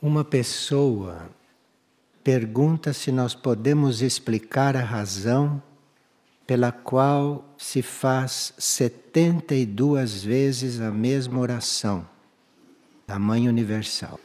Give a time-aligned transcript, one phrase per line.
[0.00, 1.28] Uma pessoa
[2.22, 5.60] pergunta se nós podemos explicar a razão
[6.46, 12.08] pela qual se faz 72 vezes a mesma oração
[13.08, 14.20] da Mãe Universal.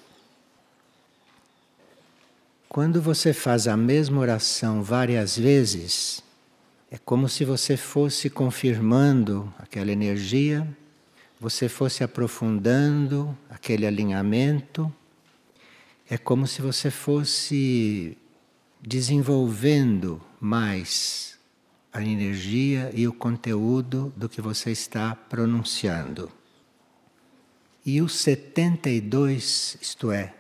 [2.69, 6.21] Quando você faz a mesma oração várias vezes,
[6.91, 10.67] é como se você fosse confirmando aquela energia,
[11.39, 14.93] você fosse aprofundando aquele alinhamento
[16.13, 18.15] é como se você fosse
[18.79, 21.39] desenvolvendo mais
[21.91, 26.31] a energia e o conteúdo do que você está pronunciando.
[27.83, 30.35] E o 72, isto é,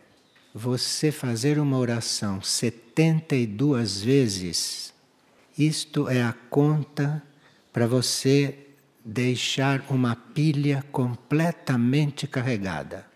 [0.53, 4.93] você fazer uma oração 72 vezes,
[5.57, 7.23] isto é a conta
[7.71, 8.59] para você
[9.03, 13.11] deixar uma pilha completamente carregada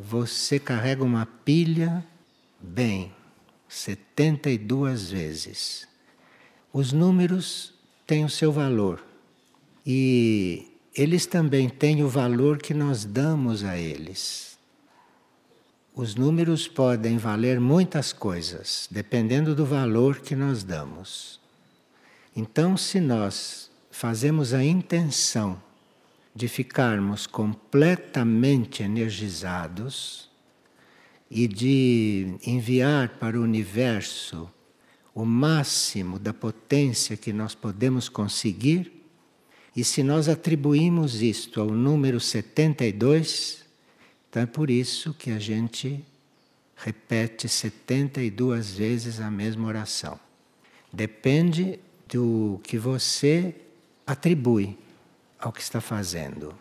[0.00, 2.04] você carrega uma pilha
[2.58, 3.12] bem,
[3.68, 5.86] 72 vezes.
[6.72, 7.74] Os números
[8.06, 9.04] têm o seu valor
[9.84, 14.58] e eles também têm o valor que nós damos a eles.
[15.94, 21.38] Os números podem valer muitas coisas, dependendo do valor que nós damos.
[22.34, 25.60] Então, se nós fazemos a intenção
[26.34, 30.28] de ficarmos completamente energizados
[31.30, 34.50] e de enviar para o universo
[35.14, 39.04] o máximo da potência que nós podemos conseguir.
[39.74, 43.64] E se nós atribuímos isto ao número 72,
[44.28, 46.04] então é por isso que a gente
[46.76, 50.18] repete 72 vezes a mesma oração.
[50.92, 51.78] Depende
[52.08, 53.54] do que você
[54.06, 54.76] atribui
[55.40, 56.54] ao que está fazendo.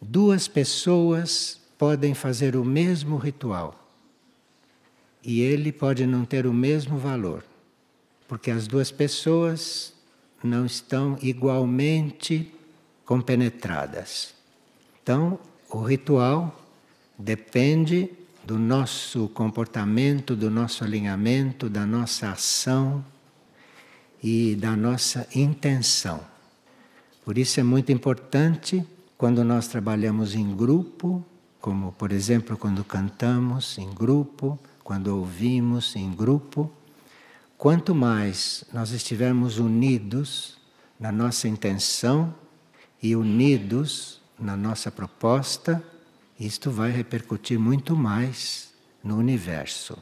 [0.00, 3.88] Duas pessoas podem fazer o mesmo ritual
[5.22, 7.44] e ele pode não ter o mesmo valor,
[8.26, 9.92] porque as duas pessoas
[10.42, 12.52] não estão igualmente
[13.04, 14.34] compenetradas.
[15.02, 16.58] Então, o ritual
[17.18, 18.10] depende
[18.44, 23.04] do nosso comportamento, do nosso alinhamento, da nossa ação
[24.22, 26.24] e da nossa intenção.
[27.28, 28.82] Por isso é muito importante
[29.18, 31.22] quando nós trabalhamos em grupo,
[31.60, 36.72] como por exemplo quando cantamos em grupo, quando ouvimos em grupo,
[37.58, 40.56] quanto mais nós estivermos unidos
[40.98, 42.34] na nossa intenção
[43.02, 45.84] e unidos na nossa proposta,
[46.40, 48.72] isto vai repercutir muito mais
[49.04, 49.98] no universo.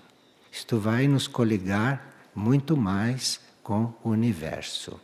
[0.52, 5.00] Isto vai nos coligar muito mais com o universo.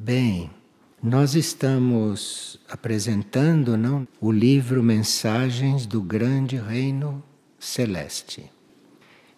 [0.00, 0.48] Bem,
[1.02, 7.20] nós estamos apresentando não, o livro Mensagens do Grande Reino
[7.58, 8.48] Celeste.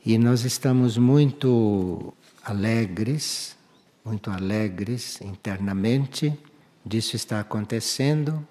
[0.05, 2.13] E nós estamos muito
[2.45, 3.57] alegres,
[4.05, 6.39] muito alegres internamente
[6.85, 8.47] disso está acontecendo,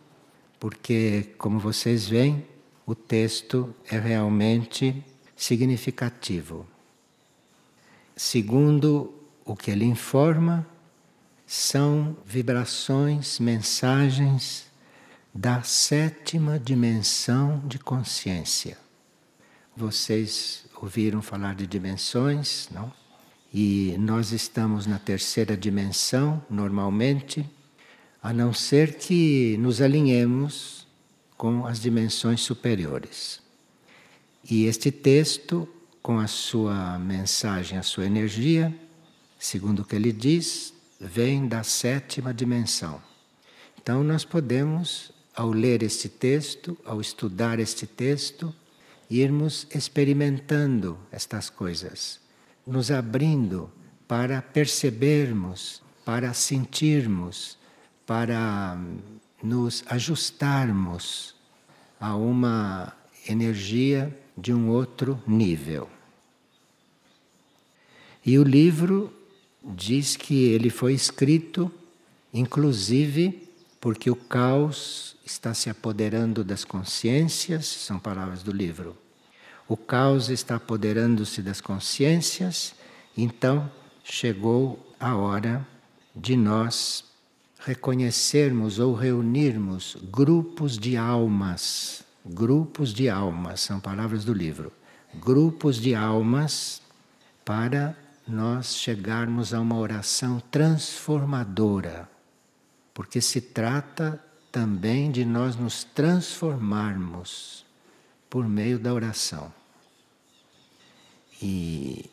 [0.60, 2.44] porque, como vocês veem,
[2.88, 5.06] o texto é realmente
[5.36, 6.66] significativo.
[8.16, 9.14] Segundo
[9.46, 10.66] o que ele informa,
[11.52, 14.68] são vibrações, mensagens
[15.34, 18.78] da sétima dimensão de consciência.
[19.76, 22.94] Vocês ouviram falar de dimensões, não?
[23.52, 27.44] E nós estamos na terceira dimensão, normalmente,
[28.22, 30.86] a não ser que nos alinhemos
[31.36, 33.42] com as dimensões superiores.
[34.48, 35.68] E este texto,
[36.00, 38.72] com a sua mensagem, a sua energia,
[39.40, 43.02] segundo o que ele diz, vem da sétima dimensão.
[43.82, 48.54] Então, nós podemos, ao ler este texto, ao estudar este texto,
[49.10, 52.20] irmos experimentando estas coisas,
[52.68, 53.72] nos abrindo
[54.08, 57.58] para percebermos, para sentirmos,
[58.06, 58.78] para
[59.42, 61.36] nos ajustarmos
[62.00, 62.94] a uma
[63.28, 65.90] energia de um outro nível.
[68.26, 69.14] E o livro
[69.70, 71.72] diz que ele foi escrito,
[72.34, 73.48] inclusive,
[73.80, 78.98] porque o caos está se apoderando das consciências, são palavras do livro.
[79.68, 82.74] O caos está apoderando-se das consciências,
[83.16, 83.72] então
[84.04, 85.66] chegou a hora
[86.16, 87.06] de nós
[87.60, 92.04] reconhecermos ou reunirmos grupos de almas.
[92.26, 94.72] Grupos de almas, são palavras do livro.
[95.16, 96.82] Grupos de almas
[97.46, 97.96] para
[98.30, 102.10] nós chegarmos a uma oração transformadora,
[102.94, 107.66] porque se trata também de nós nos transformarmos
[108.30, 109.52] por meio da oração.
[111.42, 112.10] E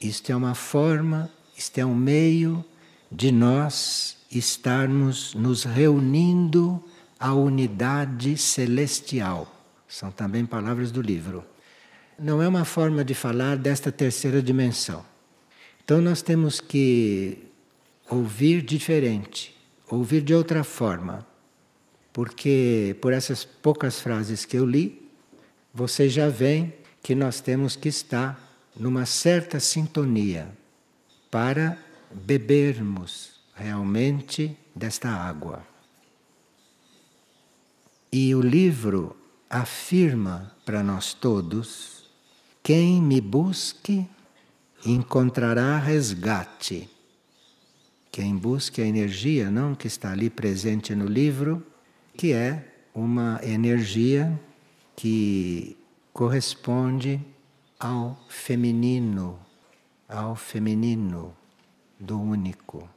[0.00, 2.64] isto é uma forma, isto é um meio
[3.10, 6.82] de nós estarmos nos reunindo
[7.18, 9.52] à unidade celestial.
[9.86, 11.44] São também palavras do livro.
[12.18, 15.09] Não é uma forma de falar desta terceira dimensão.
[15.90, 17.36] Então nós temos que
[18.08, 19.52] ouvir diferente,
[19.88, 21.26] ouvir de outra forma.
[22.12, 25.10] Porque por essas poucas frases que eu li,
[25.74, 26.72] você já vê
[27.02, 30.56] que nós temos que estar numa certa sintonia
[31.28, 31.76] para
[32.08, 35.66] bebermos realmente desta água.
[38.12, 39.16] E o livro
[39.50, 42.08] afirma para nós todos:
[42.62, 44.08] quem me busque
[44.84, 46.88] encontrará resgate.
[48.10, 51.64] Quem busque a energia, não que está ali presente no livro,
[52.16, 54.38] que é uma energia
[54.96, 55.76] que
[56.12, 57.20] corresponde
[57.78, 59.38] ao feminino,
[60.08, 61.34] ao feminino
[61.98, 62.88] do único.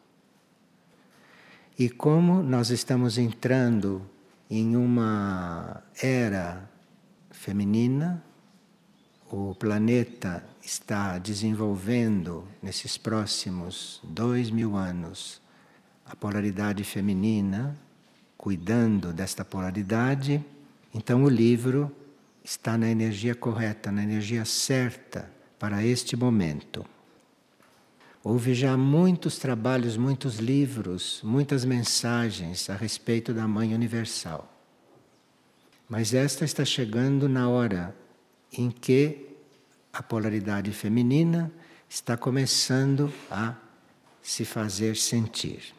[1.78, 4.02] E como nós estamos entrando
[4.50, 6.70] em uma era
[7.32, 8.24] feminina,
[9.32, 15.42] o planeta está desenvolvendo nesses próximos dois mil anos
[16.06, 17.78] a polaridade feminina,
[18.38, 20.44] cuidando desta polaridade,
[20.94, 21.94] então o livro
[22.44, 26.86] está na energia correta, na energia certa para este momento.
[28.24, 34.50] Houve já muitos trabalhos, muitos livros, muitas mensagens a respeito da Mãe Universal.
[35.90, 37.96] Mas esta está chegando na hora
[38.52, 39.33] em que
[39.94, 41.52] a polaridade feminina
[41.88, 43.54] está começando a
[44.22, 45.74] se fazer sentir.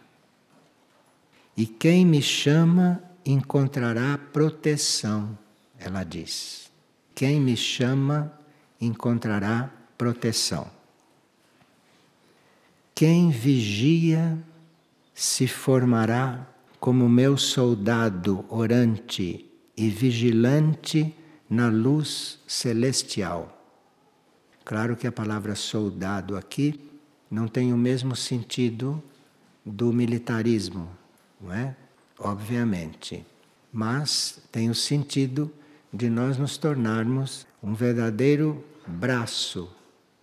[1.57, 5.37] E quem me chama encontrará proteção
[5.79, 6.71] ela diz:
[7.15, 8.33] Quem me chama
[8.81, 10.71] encontrará proteção.
[12.95, 14.39] Quem vigia
[15.13, 16.47] se formará
[16.79, 21.15] como meu soldado orante e vigilante
[21.49, 23.64] na luz celestial.
[24.65, 26.81] Claro que a palavra soldado aqui
[27.31, 29.03] não tem o mesmo sentido
[29.65, 30.89] do militarismo,
[31.41, 31.77] não é?
[32.19, 33.25] Obviamente.
[33.73, 35.53] Mas tem o sentido
[35.93, 39.71] de nós nos tornarmos um verdadeiro braço,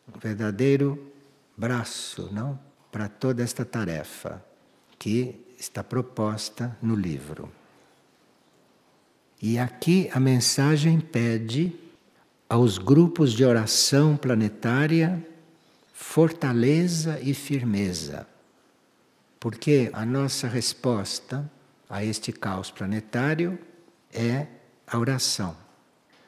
[0.07, 1.11] um verdadeiro
[1.55, 2.59] braço, não?
[2.91, 4.43] Para toda esta tarefa
[4.97, 7.51] que está proposta no livro.
[9.41, 11.73] E aqui a mensagem pede
[12.51, 15.25] aos grupos de oração planetária
[15.93, 18.27] fortaleza e firmeza.
[19.39, 21.49] Porque a nossa resposta
[21.89, 23.57] a este caos planetário
[24.11, 24.47] é
[24.85, 25.55] a oração,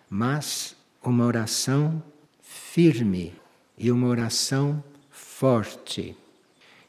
[0.09, 2.01] mas uma oração
[2.41, 3.33] firme
[3.77, 4.81] e uma oração
[5.11, 6.15] forte.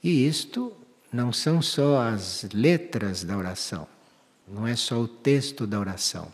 [0.00, 0.72] E isto
[1.12, 3.88] não são só as letras da oração,
[4.46, 6.30] não é só o texto da oração,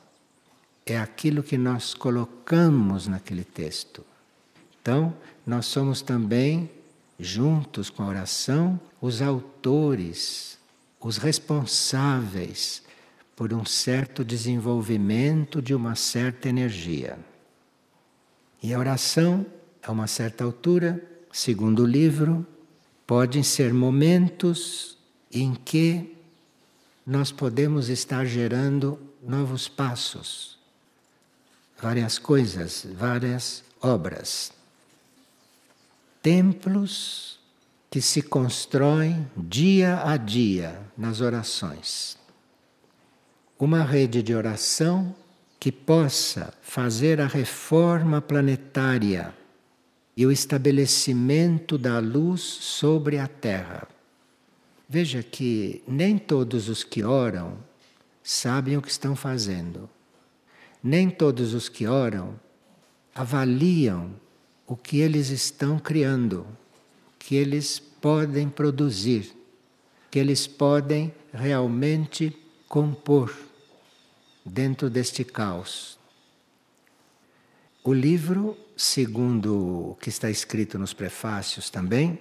[0.85, 4.05] é aquilo que nós colocamos naquele texto.
[4.81, 5.15] Então,
[5.47, 6.71] nós somos também,
[7.19, 10.59] juntos com a oração, os autores,
[11.01, 12.83] os responsáveis
[13.35, 17.19] por um certo desenvolvimento de uma certa energia.
[18.63, 19.47] E a oração,
[19.83, 22.47] a uma certa altura, segundo o livro,
[23.07, 24.99] podem ser momentos
[25.33, 26.17] em que
[27.07, 30.60] nós podemos estar gerando novos passos,
[31.81, 34.53] várias coisas, várias obras.
[36.23, 37.39] Templos
[37.91, 42.21] que se constroem dia a dia nas orações
[43.61, 45.15] uma rede de oração
[45.59, 49.35] que possa fazer a reforma planetária
[50.17, 53.87] e o estabelecimento da luz sobre a Terra.
[54.89, 57.59] Veja que nem todos os que oram
[58.23, 59.89] sabem o que estão fazendo.
[60.83, 62.39] Nem todos os que oram
[63.15, 64.15] avaliam
[64.67, 66.47] o que eles estão criando,
[67.19, 69.35] que eles podem produzir,
[70.11, 72.37] que eles podem realmente
[72.69, 73.37] compor
[74.45, 75.99] dentro deste caos.
[77.83, 82.19] O livro, segundo o que está escrito nos prefácios também,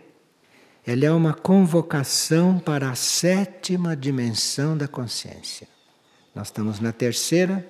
[0.87, 5.67] ele é uma convocação para a sétima dimensão da consciência.
[6.33, 7.69] Nós estamos na terceira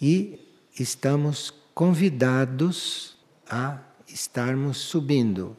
[0.00, 0.40] e
[0.78, 3.16] estamos convidados
[3.48, 3.78] a
[4.08, 5.56] estarmos subindo.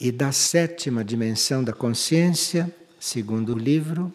[0.00, 4.12] E da sétima dimensão da consciência, segundo o livro,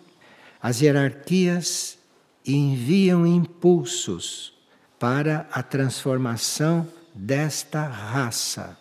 [0.62, 1.98] As hierarquias
[2.46, 4.54] enviam impulsos
[4.98, 8.78] para a transformação desta raça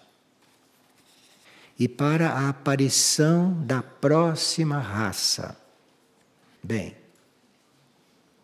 [1.77, 5.57] e para a aparição da próxima raça.
[6.63, 7.02] Bem,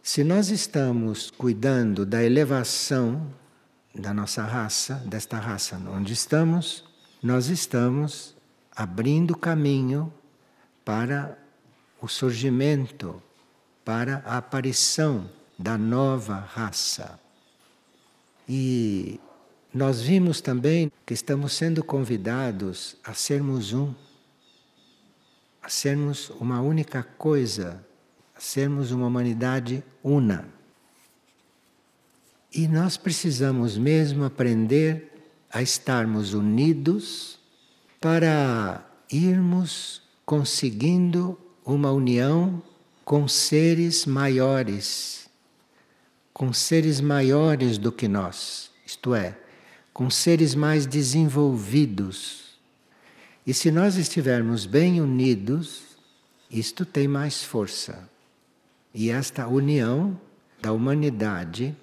[0.09, 3.31] se nós estamos cuidando da elevação
[3.95, 6.83] da nossa raça, desta raça onde estamos,
[7.23, 8.35] nós estamos
[8.75, 10.11] abrindo caminho
[10.83, 11.37] para
[12.01, 13.23] o surgimento,
[13.85, 17.21] para a aparição da nova raça.
[18.49, 19.21] E
[19.75, 23.93] nós vimos também que estamos sendo convidados a sermos um,
[25.63, 27.87] a sermos uma única coisa,
[28.39, 30.49] sermos uma humanidade una.
[32.53, 35.13] E nós precisamos mesmo aprender
[35.51, 37.39] a estarmos unidos
[38.01, 42.63] para irmos conseguindo uma união
[43.05, 45.29] com seres maiores,
[46.33, 49.39] com seres maiores do que nós, isto é,
[49.93, 52.59] com seres mais desenvolvidos.
[53.47, 55.83] E se nós estivermos bem unidos,
[56.51, 58.09] isto tem mais força.
[58.95, 60.19] E esta união
[60.61, 61.77] da humanidade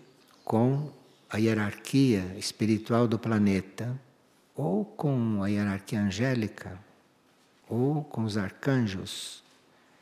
[0.44, 0.92] com
[1.30, 4.00] a hierarquia espiritual do planeta,
[4.56, 6.80] ou com a hierarquia angélica,
[7.68, 9.44] ou com os arcanjos,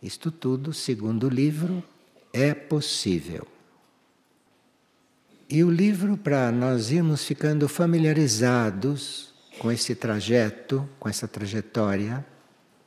[0.02, 1.84] isto tudo, segundo o livro,
[2.32, 3.48] é possível.
[5.50, 12.26] E o livro, para nós irmos ficando familiarizados com esse trajeto, com essa trajetória,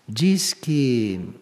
[0.08, 1.32] diz que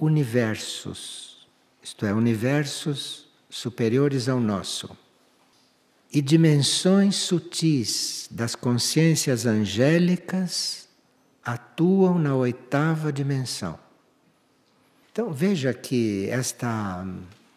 [0.00, 1.46] supra-universos,
[1.82, 4.96] isto é, universos superiores ao nosso,
[6.12, 10.88] e dimensões sutis das consciências angélicas
[11.44, 13.78] atuam na oitava dimensão.
[15.12, 17.06] Então veja que esta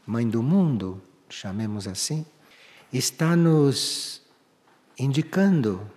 [0.05, 2.25] Mãe do Mundo chamemos assim,
[2.91, 4.21] está nos
[4.99, 5.89] indicando,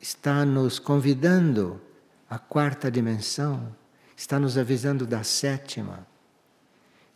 [0.00, 1.80] está nos convidando
[2.28, 3.76] à quarta dimensão,
[4.20, 6.06] está nos avisando da sétima,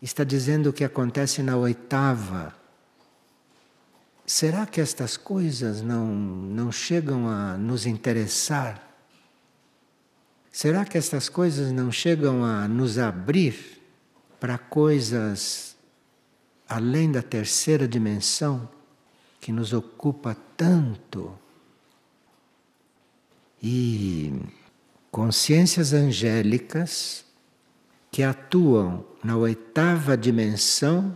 [0.00, 2.56] está dizendo o que acontece na oitava.
[4.24, 8.82] Será que estas coisas não, não chegam a nos interessar?
[10.50, 13.82] Será que estas coisas não chegam a nos abrir
[14.40, 15.76] para coisas
[16.66, 18.66] além da terceira dimensão
[19.42, 21.38] que nos ocupa tanto.
[23.62, 24.32] E
[25.14, 27.24] consciências angélicas
[28.10, 31.14] que atuam na oitava dimensão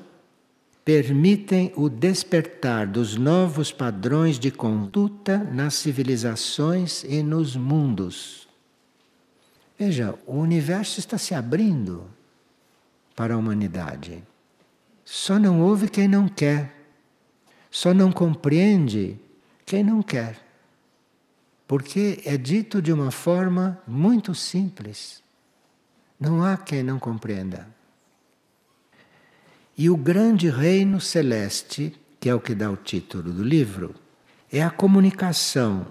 [0.84, 8.46] permitem o despertar dos novos padrões de conduta nas civilizações e nos mundos.
[9.76, 12.04] Veja, o universo está se abrindo
[13.16, 14.22] para a humanidade.
[15.04, 16.72] Só não ouve quem não quer.
[17.68, 19.18] Só não compreende
[19.66, 20.47] quem não quer.
[21.68, 25.22] Porque é dito de uma forma muito simples.
[26.18, 27.68] Não há quem não compreenda.
[29.76, 33.94] E o grande reino celeste, que é o que dá o título do livro,
[34.50, 35.86] é a comunicação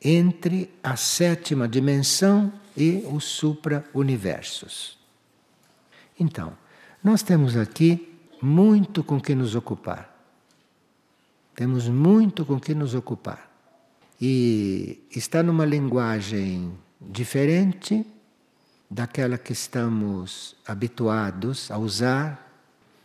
[0.00, 4.96] entre a sétima dimensão e os supra-universos.
[6.18, 6.56] Então,
[7.02, 10.14] nós temos aqui muito com que nos ocupar.
[11.54, 13.45] Temos muito com que nos ocupar.
[14.20, 18.06] E está numa linguagem diferente
[18.90, 22.50] daquela que estamos habituados a usar,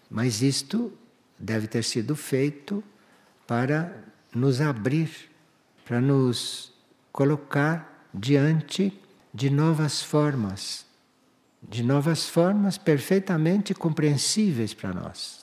[0.09, 0.93] mas isto
[1.37, 2.83] deve ter sido feito
[3.45, 4.03] para
[4.33, 5.09] nos abrir,
[5.85, 6.73] para nos
[7.11, 8.97] colocar diante
[9.33, 10.85] de novas formas
[11.61, 15.40] de novas formas perfeitamente compreensíveis para nós.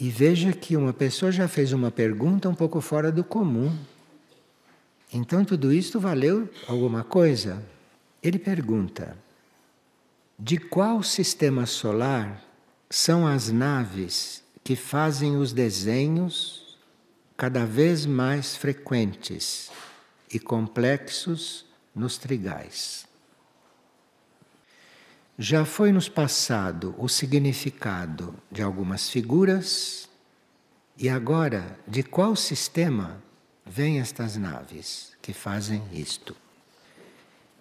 [0.00, 3.76] E veja que uma pessoa já fez uma pergunta um pouco fora do comum.
[5.12, 7.60] Então tudo isto valeu alguma coisa?
[8.22, 9.16] Ele pergunta:
[10.38, 12.44] de qual sistema solar
[12.88, 16.78] são as naves que fazem os desenhos
[17.36, 19.68] cada vez mais frequentes
[20.32, 23.07] e complexos nos trigais.
[25.40, 30.08] Já foi nos passado o significado de algumas figuras,
[30.96, 33.22] e agora de qual sistema
[33.64, 36.34] vêm estas naves que fazem isto?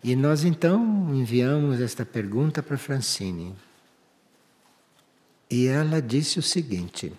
[0.03, 0.81] E nós então
[1.13, 3.55] enviamos esta pergunta para Francine.
[5.48, 7.13] E ela disse o seguinte: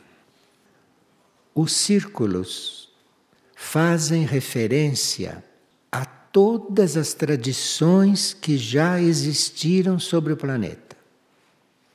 [1.54, 2.90] os círculos
[3.54, 5.44] fazem referência
[6.38, 10.96] todas as tradições que já existiram sobre o planeta.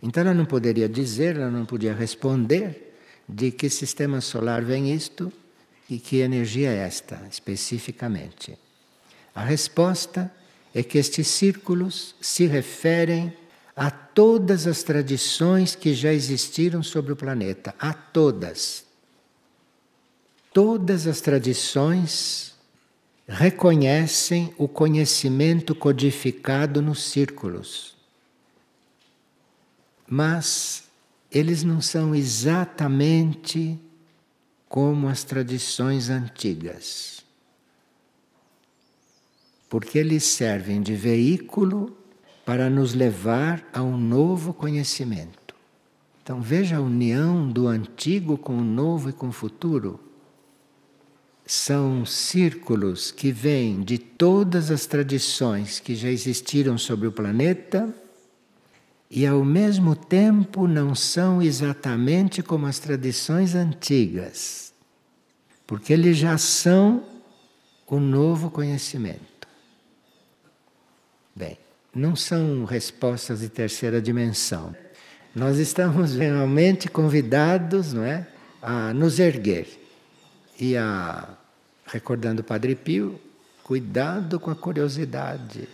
[0.01, 2.93] Então ela não poderia dizer, ela não podia responder
[3.27, 5.31] de que sistema solar vem isto
[5.89, 8.59] e que energia é esta, especificamente.
[9.33, 10.29] A resposta
[10.75, 13.33] é que estes círculos se referem
[13.73, 18.83] a todas as tradições que já existiram sobre o planeta, a todas.
[20.51, 22.52] Todas as tradições
[23.27, 27.95] reconhecem o conhecimento codificado nos círculos.
[30.07, 30.83] Mas
[31.31, 33.79] eles não são exatamente
[34.67, 37.23] como as tradições antigas.
[39.69, 41.97] Porque eles servem de veículo
[42.45, 45.55] para nos levar a um novo conhecimento.
[46.21, 49.99] Então veja a união do antigo com o novo e com o futuro.
[51.45, 57.93] São círculos que vêm de todas as tradições que já existiram sobre o planeta
[59.11, 64.73] e ao mesmo tempo não são exatamente como as tradições antigas,
[65.67, 67.03] porque eles já são
[67.87, 69.47] o novo conhecimento.
[71.35, 71.57] Bem,
[71.93, 74.73] não são respostas de terceira dimensão.
[75.35, 78.25] Nós estamos realmente convidados, não é,
[78.61, 79.82] a nos erguer
[80.59, 81.37] e a
[81.85, 83.19] recordando o Padre Pio,
[83.63, 85.67] cuidado com a curiosidade.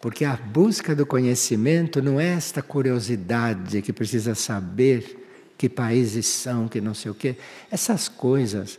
[0.00, 6.68] Porque a busca do conhecimento não é esta curiosidade que precisa saber que países são,
[6.68, 7.36] que não sei o quê.
[7.70, 8.78] Essas coisas,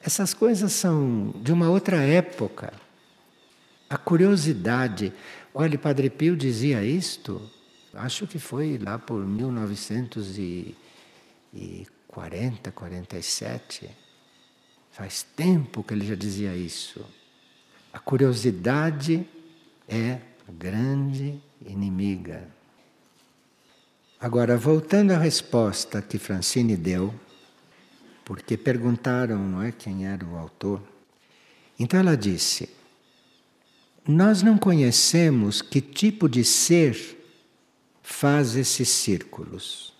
[0.00, 2.72] essas coisas são de uma outra época.
[3.88, 5.12] A curiosidade.
[5.52, 7.42] Olha, Padre Pio dizia isto,
[7.92, 9.26] acho que foi lá por
[12.10, 13.90] 1940, 47.
[14.90, 17.04] Faz tempo que ele já dizia isso.
[17.92, 19.26] A curiosidade
[19.88, 20.18] é
[20.48, 22.48] grande inimiga.
[24.20, 27.14] Agora, voltando à resposta que Francine deu,
[28.24, 30.82] porque perguntaram, não é, quem era o autor.
[31.78, 32.68] Então ela disse:
[34.06, 37.18] Nós não conhecemos que tipo de ser
[38.02, 39.94] faz esses círculos,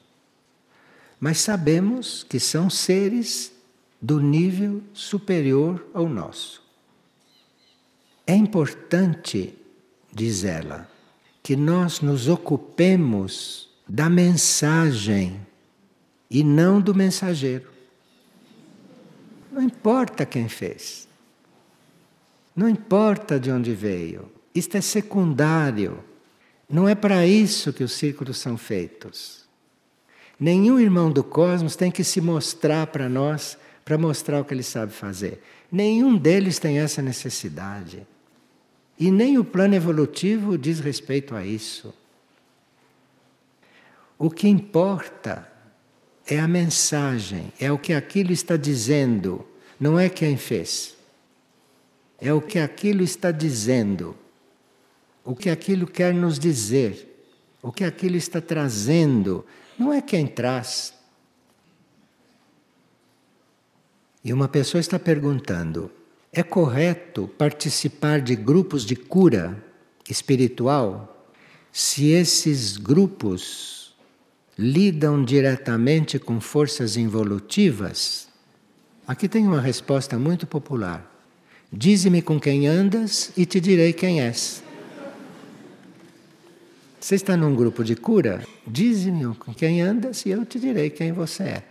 [1.21, 3.53] mas sabemos que são seres
[4.01, 6.63] do nível superior ao nosso.
[8.27, 9.61] É importante
[10.13, 10.89] diz ela,
[11.43, 15.41] que nós nos ocupemos da mensagem
[16.31, 17.71] e não do mensageiro.
[19.51, 21.09] Não importa quem fez.
[22.55, 24.31] Não importa de onde veio.
[24.55, 26.03] Isto é secundário.
[26.69, 29.40] Não é para isso que os círculos são feitos.
[30.41, 34.63] Nenhum irmão do cosmos tem que se mostrar para nós para mostrar o que ele
[34.63, 35.43] sabe fazer.
[35.71, 38.07] Nenhum deles tem essa necessidade.
[38.99, 41.93] E nem o plano evolutivo diz respeito a isso.
[44.17, 45.51] O que importa
[46.27, 49.45] é a mensagem, é o que aquilo está dizendo,
[49.79, 50.97] não é quem fez.
[52.21, 54.15] É o que aquilo está dizendo,
[55.25, 57.25] o que aquilo quer nos dizer,
[57.63, 59.45] o que aquilo está trazendo,
[59.81, 60.93] não é quem traz.
[64.23, 65.91] E uma pessoa está perguntando:
[66.31, 69.57] é correto participar de grupos de cura
[70.09, 71.27] espiritual
[71.73, 73.97] se esses grupos
[74.59, 78.29] lidam diretamente com forças involutivas?
[79.07, 81.11] Aqui tem uma resposta muito popular.
[81.73, 84.63] Dize-me com quem andas e te direi quem és.
[87.01, 88.47] Você está num grupo de cura?
[88.67, 91.63] Dize-me com quem andas e eu te direi quem você é.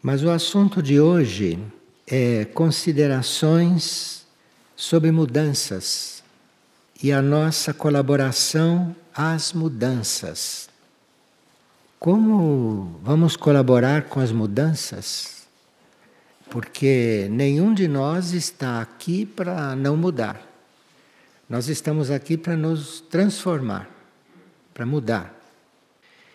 [0.00, 1.58] Mas o assunto de hoje
[2.06, 4.24] é considerações
[4.76, 6.22] sobre mudanças
[7.02, 10.68] e a nossa colaboração às mudanças.
[11.98, 15.48] Como vamos colaborar com as mudanças?
[16.48, 20.45] Porque nenhum de nós está aqui para não mudar.
[21.48, 23.88] Nós estamos aqui para nos transformar,
[24.74, 25.34] para mudar.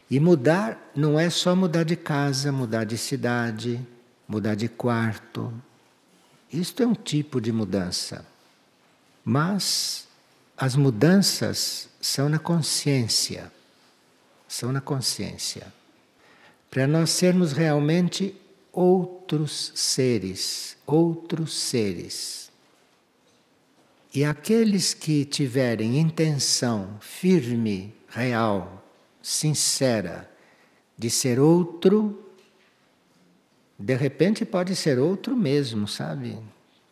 [0.10, 3.86] E mudar não é só mudar de casa, mudar de cidade,
[4.28, 5.54] mudar de quarto.
[6.52, 8.26] Isto é um tipo de mudança.
[9.24, 10.08] Mas
[10.58, 13.52] as mudanças são na consciência.
[14.48, 15.74] São na consciência.
[16.70, 18.36] Para nós sermos realmente
[18.72, 22.51] outros seres, outros seres.
[24.14, 28.86] E aqueles que tiverem intenção firme, real,
[29.22, 30.30] sincera
[30.98, 32.32] de ser outro,
[33.82, 36.38] De repente pode ser outro mesmo, sabe?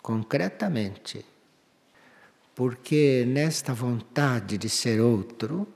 [0.01, 1.23] Concretamente.
[2.55, 5.67] Porque nesta vontade de ser outro,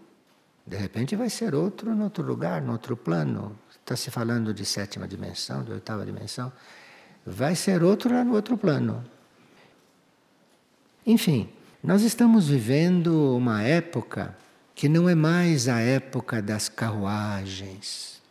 [0.65, 3.57] de repente vai ser outro em outro lugar, em outro plano.
[3.69, 6.51] Está se falando de sétima dimensão, de oitava dimensão.
[7.25, 9.05] Vai ser outro lá no outro plano.
[11.05, 11.49] Enfim,
[11.83, 14.37] nós estamos vivendo uma época
[14.73, 18.21] que não é mais a época das carruagens,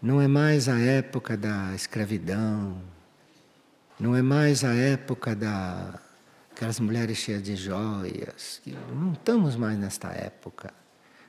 [0.00, 2.80] não é mais a época da escravidão,
[4.00, 6.00] não é mais a época da
[6.52, 8.60] aquelas mulheres cheias de joias.
[8.92, 10.72] Não estamos mais nesta época.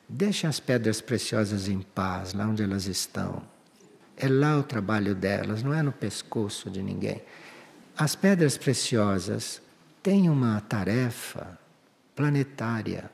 [0.07, 3.43] Deixem as pedras preciosas em paz, lá onde elas estão.
[4.17, 7.21] É lá o trabalho delas, não é no pescoço de ninguém.
[7.95, 9.61] As pedras preciosas
[10.01, 11.57] têm uma tarefa
[12.15, 13.09] planetária.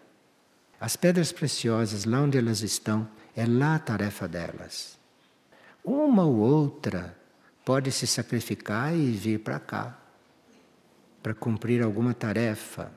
[0.79, 4.97] As pedras preciosas, lá onde elas estão, é lá a tarefa delas.
[5.83, 7.17] Uma ou outra
[7.63, 9.99] pode se sacrificar e vir para cá
[11.21, 12.91] para cumprir alguma tarefa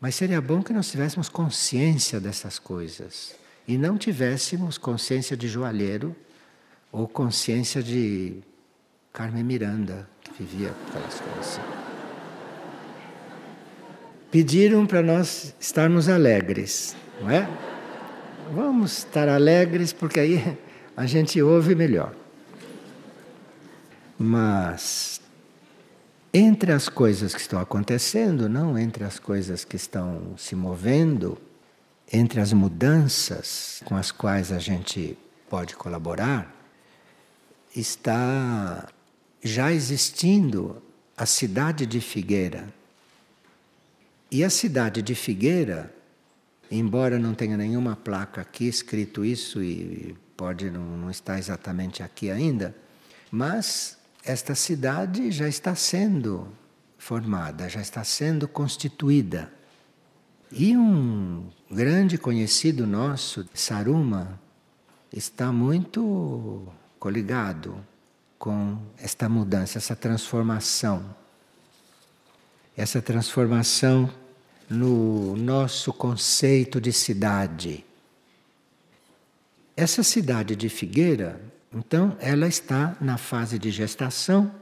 [0.00, 3.34] mas seria bom que nós tivéssemos consciência dessas coisas
[3.68, 6.16] e não tivéssemos consciência de joalheiro
[6.90, 8.40] ou consciência de
[9.12, 11.79] Carmen Miranda, que vivia aquelas coisas assim.
[14.30, 17.48] Pediram para nós estarmos alegres, não é?
[18.54, 20.58] Vamos estar alegres porque aí
[20.96, 22.14] a gente ouve melhor.
[24.16, 25.20] Mas
[26.32, 31.36] entre as coisas que estão acontecendo, não entre as coisas que estão se movendo,
[32.12, 36.54] entre as mudanças com as quais a gente pode colaborar,
[37.74, 38.88] está
[39.42, 40.80] já existindo
[41.16, 42.79] a cidade de Figueira.
[44.30, 45.92] E a cidade de Figueira,
[46.70, 52.30] embora não tenha nenhuma placa aqui escrito isso e pode não, não estar exatamente aqui
[52.30, 52.74] ainda,
[53.30, 56.48] mas esta cidade já está sendo
[56.96, 59.52] formada, já está sendo constituída.
[60.52, 64.40] E um grande conhecido nosso, Saruma,
[65.12, 67.84] está muito coligado
[68.38, 71.14] com esta mudança, essa transformação.
[72.80, 74.10] Essa transformação
[74.68, 77.84] no nosso conceito de cidade.
[79.76, 81.40] Essa cidade de Figueira
[81.72, 84.52] então, ela está na fase de gestação.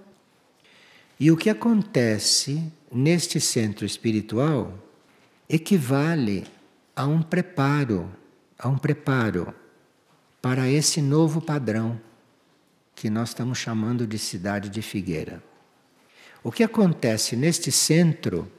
[1.19, 4.79] E o que acontece neste centro espiritual
[5.49, 6.47] equivale
[6.95, 8.11] a um preparo,
[8.59, 9.55] a um preparo
[10.41, 11.99] para esse novo padrão
[12.95, 15.43] que nós estamos chamando de cidade de Figueira.
[16.43, 18.51] O que acontece neste centro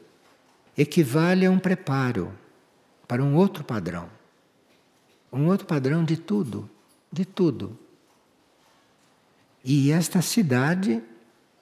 [0.77, 2.33] equivale a um preparo
[3.07, 4.09] para um outro padrão.
[5.31, 6.69] Um outro padrão de tudo,
[7.11, 7.77] de tudo.
[9.63, 11.01] E esta cidade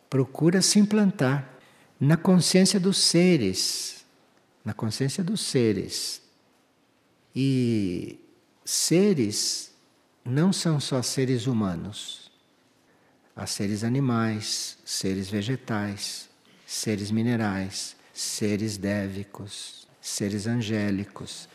[0.10, 1.50] procura se implantar
[2.00, 4.06] na consciência dos seres,
[4.64, 6.22] na consciência dos seres.
[7.36, 8.20] E
[8.64, 9.74] seres
[10.24, 12.27] não são só seres humanos.
[13.38, 16.28] Há seres animais, seres vegetais,
[16.66, 21.48] seres minerais, seres dévicos, seres angélicos,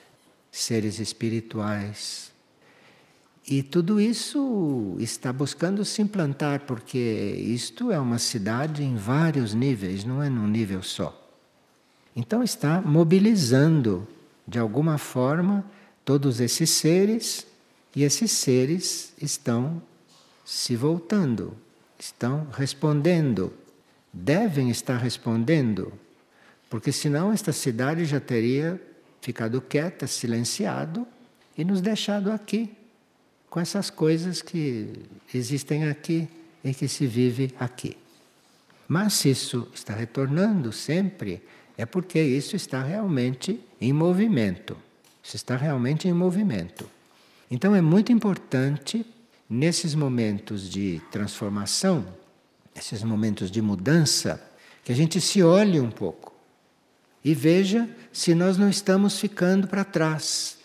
[0.51, 2.33] seres espirituais,
[3.47, 10.05] e tudo isso está buscando se implantar, porque isto é uma cidade em vários níveis,
[10.05, 11.19] não é num nível só.
[12.15, 14.07] Então está mobilizando,
[14.47, 15.65] de alguma forma,
[16.05, 17.47] todos esses seres,
[17.97, 19.83] e esses seres estão
[20.45, 21.57] se voltando,
[22.03, 23.53] estão respondendo,
[24.13, 25.93] devem estar respondendo,
[26.69, 28.83] porque senão esta cidade já teria
[29.21, 31.07] ficado quieta, silenciado
[31.57, 32.75] e nos deixado aqui
[33.49, 34.93] com essas coisas que
[35.33, 36.29] existem aqui
[36.65, 37.97] e que se vive aqui.
[38.89, 41.41] Mas se isso está retornando sempre,
[41.79, 44.77] é porque isso está realmente em movimento.
[45.23, 46.91] Isso está realmente em movimento.
[47.49, 49.07] Então é muito importante,
[49.53, 52.07] nesses momentos de transformação,
[52.75, 54.43] esses momentos de mudança,
[54.85, 56.33] que a gente se olhe um pouco
[57.25, 60.63] e veja se nós não estamos ficando para trás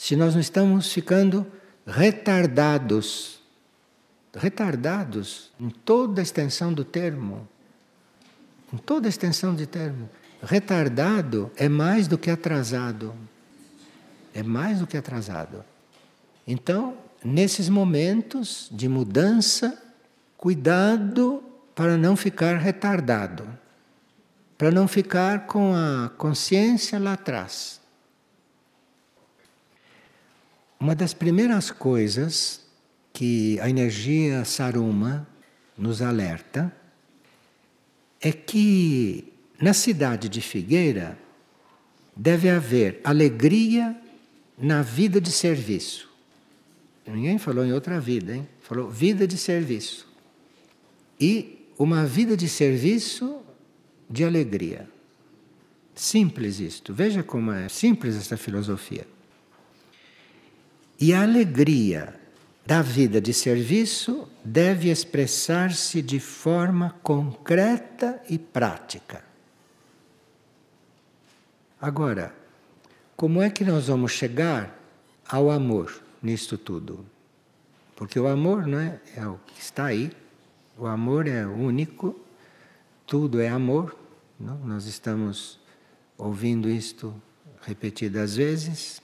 [0.00, 1.46] se nós não estamos ficando
[1.86, 3.38] retardados,
[4.34, 7.46] retardados em toda a extensão do termo,
[8.72, 10.08] em toda a extensão de termo.
[10.42, 13.14] Retardado é mais do que atrasado.
[14.32, 15.62] É mais do que atrasado.
[16.46, 19.80] Então, nesses momentos de mudança,
[20.36, 21.42] cuidado
[21.74, 23.48] para não ficar retardado,
[24.56, 27.80] para não ficar com a consciência lá atrás.
[30.78, 32.62] Uma das primeiras coisas
[33.12, 35.26] que a energia Saruma
[35.76, 36.74] nos alerta
[38.20, 41.18] é que na cidade de Figueira
[42.16, 43.96] deve haver alegria
[44.58, 46.09] na vida de serviço.
[47.10, 48.48] Ninguém falou em outra vida, hein?
[48.60, 50.08] Falou vida de serviço.
[51.20, 53.40] E uma vida de serviço
[54.08, 54.88] de alegria.
[55.94, 56.94] Simples isto.
[56.94, 59.06] Veja como é simples essa filosofia.
[60.98, 62.14] E a alegria
[62.66, 69.24] da vida de serviço deve expressar-se de forma concreta e prática.
[71.80, 72.34] Agora,
[73.16, 74.78] como é que nós vamos chegar
[75.26, 77.04] ao amor nisto tudo?
[77.96, 80.10] Porque o amor não é, é o que está aí,
[80.78, 82.18] o amor é único,
[83.06, 83.96] tudo é amor.
[84.38, 84.58] Não?
[84.60, 85.58] Nós estamos
[86.16, 87.14] ouvindo isto
[87.60, 89.02] repetidas vezes.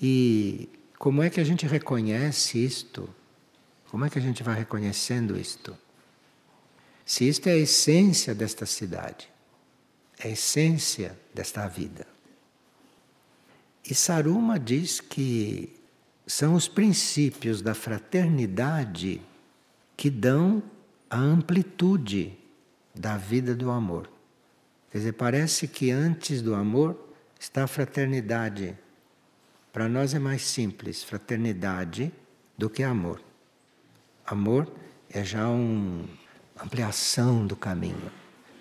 [0.00, 3.08] E como é que a gente reconhece isto?
[3.90, 5.76] Como é que a gente vai reconhecendo isto?
[7.04, 9.28] Se isto é a essência desta cidade,
[10.18, 12.06] é a essência desta vida.
[13.84, 15.79] E Saruma diz que
[16.30, 19.20] são os princípios da fraternidade
[19.96, 20.62] que dão
[21.08, 22.38] a amplitude
[22.94, 24.10] da vida do amor.
[24.90, 26.98] Quer dizer, parece que antes do amor
[27.38, 28.76] está a fraternidade.
[29.72, 32.12] Para nós é mais simples fraternidade
[32.56, 33.20] do que amor.
[34.26, 34.70] Amor
[35.10, 36.04] é já uma
[36.62, 38.10] ampliação do caminho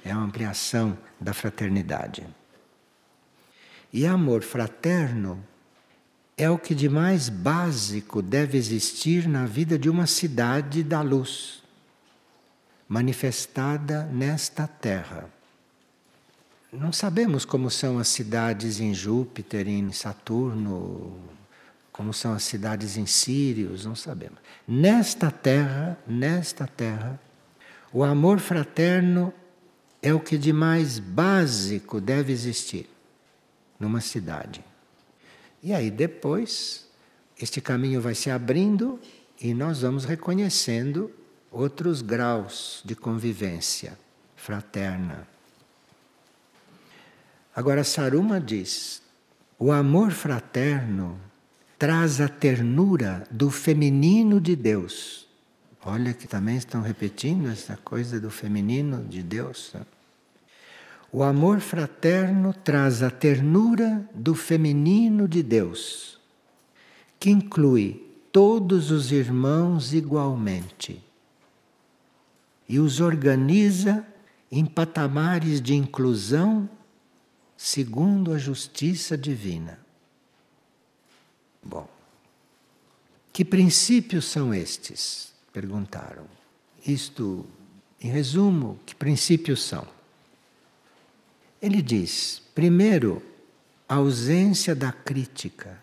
[0.04, 2.26] é uma ampliação da fraternidade.
[3.92, 5.44] E amor fraterno
[6.40, 11.62] é o que de mais básico deve existir na vida de uma cidade da luz,
[12.88, 15.30] manifestada nesta terra.
[16.72, 21.20] Não sabemos como são as cidades em Júpiter, em Saturno,
[21.92, 24.40] como são as cidades em Sírios, não sabemos.
[24.66, 27.20] Nesta terra, nesta terra,
[27.92, 29.34] o amor fraterno
[30.02, 32.90] é o que de mais básico deve existir
[33.78, 34.69] numa cidade.
[35.62, 36.88] E aí depois,
[37.40, 39.00] este caminho vai se abrindo
[39.40, 41.12] e nós vamos reconhecendo
[41.52, 43.98] outros graus de convivência
[44.36, 45.28] fraterna.
[47.56, 49.02] Agora, Saruma diz:
[49.58, 51.20] o amor fraterno
[51.78, 55.20] traz a ternura do feminino de Deus
[55.86, 59.72] Olha que também estão repetindo essa coisa do feminino de Deus.
[59.74, 59.82] Né?
[61.12, 66.20] O amor fraterno traz a ternura do feminino de Deus,
[67.20, 71.04] que inclui todos os irmãos igualmente
[72.70, 74.06] e os organiza
[74.52, 76.70] em patamares de inclusão
[77.58, 79.80] segundo a justiça divina.
[81.64, 81.90] Bom,
[83.34, 85.34] que princípios são estes?
[85.52, 86.26] Perguntaram.
[86.86, 87.46] Isto,
[88.00, 89.86] em resumo, que princípios são?
[91.62, 93.22] Ele diz: primeiro,
[93.88, 95.80] a ausência da crítica.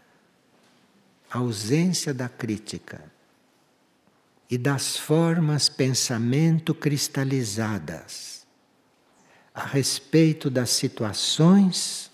[1.30, 3.02] A ausência da crítica
[4.48, 8.46] e das formas pensamento cristalizadas
[9.52, 12.12] a respeito das situações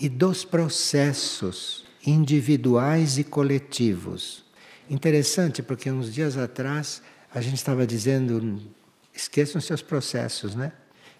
[0.00, 4.44] e dos processos individuais e coletivos
[4.90, 7.00] Interessante, porque uns dias atrás
[7.32, 8.60] a gente estava dizendo:
[9.14, 10.72] esqueçam seus processos, né?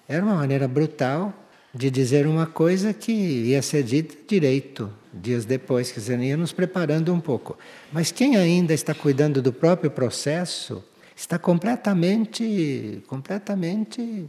[0.08, 1.32] Era uma maneira brutal
[1.72, 6.52] de dizer uma coisa que ia ser dita direito dias depois, quer dizer, ia nos
[6.52, 7.58] preparando um pouco.
[7.92, 10.82] Mas quem ainda está cuidando do próprio processo
[11.16, 14.28] está completamente, completamente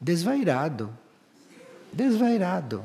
[0.00, 0.90] desvairado.
[1.92, 2.82] Desvairado.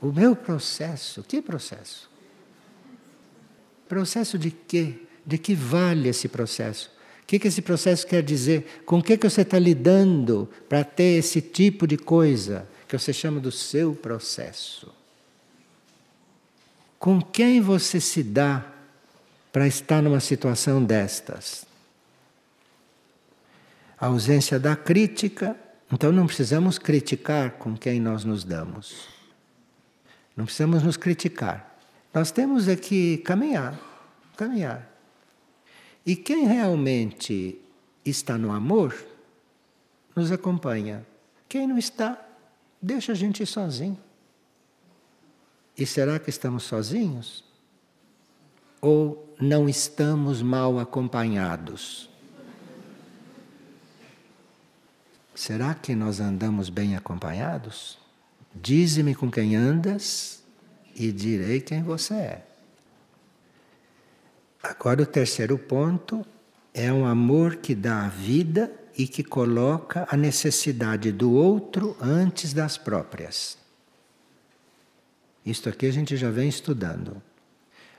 [0.00, 2.10] O meu processo, que processo?
[3.88, 4.94] Processo de quê?
[5.24, 6.90] De que vale esse processo?
[7.22, 8.82] O que, que esse processo quer dizer?
[8.84, 12.66] Com o que, que você está lidando para ter esse tipo de coisa
[12.98, 14.92] que você chama do seu processo?
[16.98, 18.66] Com quem você se dá
[19.50, 21.64] para estar numa situação destas?
[23.98, 25.56] A ausência da crítica,
[25.90, 29.08] então não precisamos criticar com quem nós nos damos.
[30.36, 31.78] Não precisamos nos criticar.
[32.12, 33.80] Nós temos é que caminhar,
[34.36, 34.86] caminhar.
[36.04, 37.58] E quem realmente
[38.04, 38.94] está no amor,
[40.14, 41.06] nos acompanha.
[41.48, 42.31] Quem não está,
[42.82, 43.98] deixa a gente sozinho.
[45.78, 47.44] E será que estamos sozinhos?
[48.80, 52.10] Ou não estamos mal acompanhados?
[55.34, 57.98] Será que nós andamos bem acompanhados?
[58.54, 60.42] Dize-me com quem andas
[60.94, 62.46] e direi quem você é.
[64.62, 66.24] Agora, o terceiro ponto
[66.74, 72.52] é um amor que dá a vida e que coloca a necessidade do outro antes
[72.52, 73.56] das próprias.
[75.44, 77.20] Isto aqui a gente já vem estudando.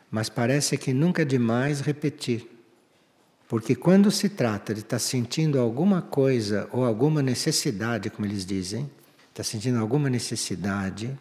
[0.09, 2.47] Mas parece que nunca é demais repetir.
[3.47, 8.45] Porque quando se trata de estar tá sentindo alguma coisa ou alguma necessidade, como eles
[8.45, 8.89] dizem,
[9.29, 11.17] está sentindo alguma necessidade,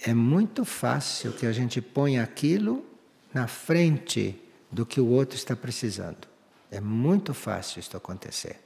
[0.00, 2.84] é muito fácil que a gente ponha aquilo
[3.32, 4.38] na frente
[4.70, 6.28] do que o outro está precisando.
[6.70, 8.58] É muito fácil isto acontecer.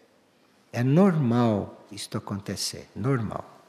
[0.76, 3.64] É normal isto acontecer, normal.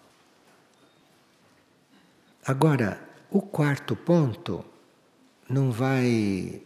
[2.46, 4.65] Agora, o quarto ponto
[5.50, 6.62] não vai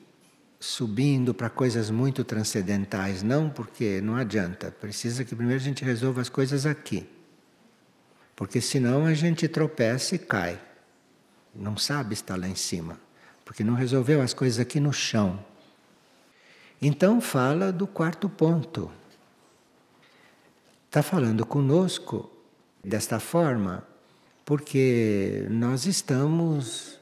[0.59, 4.71] subindo para coisas muito transcendentais, não, porque não adianta.
[4.71, 7.07] Precisa que primeiro a gente resolva as coisas aqui.
[8.35, 10.59] Porque senão a gente tropeça e cai.
[11.53, 12.99] Não sabe estar lá em cima,
[13.45, 15.39] porque não resolveu as coisas aqui no chão.
[16.81, 18.91] Então fala do quarto ponto.
[20.91, 22.29] Está falando conosco
[22.83, 23.87] desta forma
[24.43, 26.99] porque nós estamos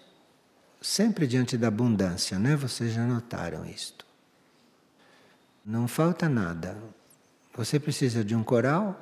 [0.79, 2.55] sempre diante da abundância, né?
[2.55, 4.05] Vocês já notaram isto.
[5.65, 6.77] Não falta nada.
[7.55, 8.95] Você precisa de um coral,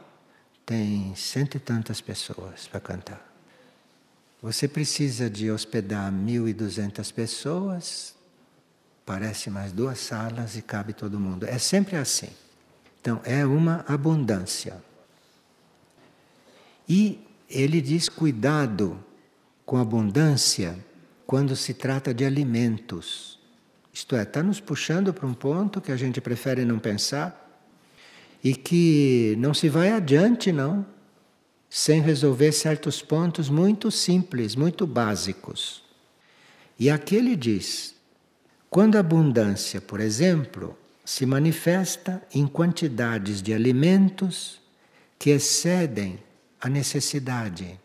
[0.65, 3.29] tem cento e tantas pessoas para cantar.
[4.41, 8.15] Você precisa de hospedar mil e duzentas pessoas,
[9.05, 11.45] parece mais duas salas e cabe todo mundo.
[11.45, 12.29] É sempre assim.
[13.07, 14.83] Então, é uma abundância.
[16.89, 19.01] E ele diz cuidado
[19.65, 20.77] com abundância
[21.25, 23.39] quando se trata de alimentos.
[23.93, 27.65] Isto é, está nos puxando para um ponto que a gente prefere não pensar
[28.43, 30.85] e que não se vai adiante, não,
[31.69, 35.81] sem resolver certos pontos muito simples, muito básicos.
[36.77, 37.95] E aqui ele diz:
[38.69, 44.61] quando a abundância, por exemplo, se manifesta em quantidades de alimentos
[45.17, 46.19] que excedem
[46.59, 47.79] a necessidade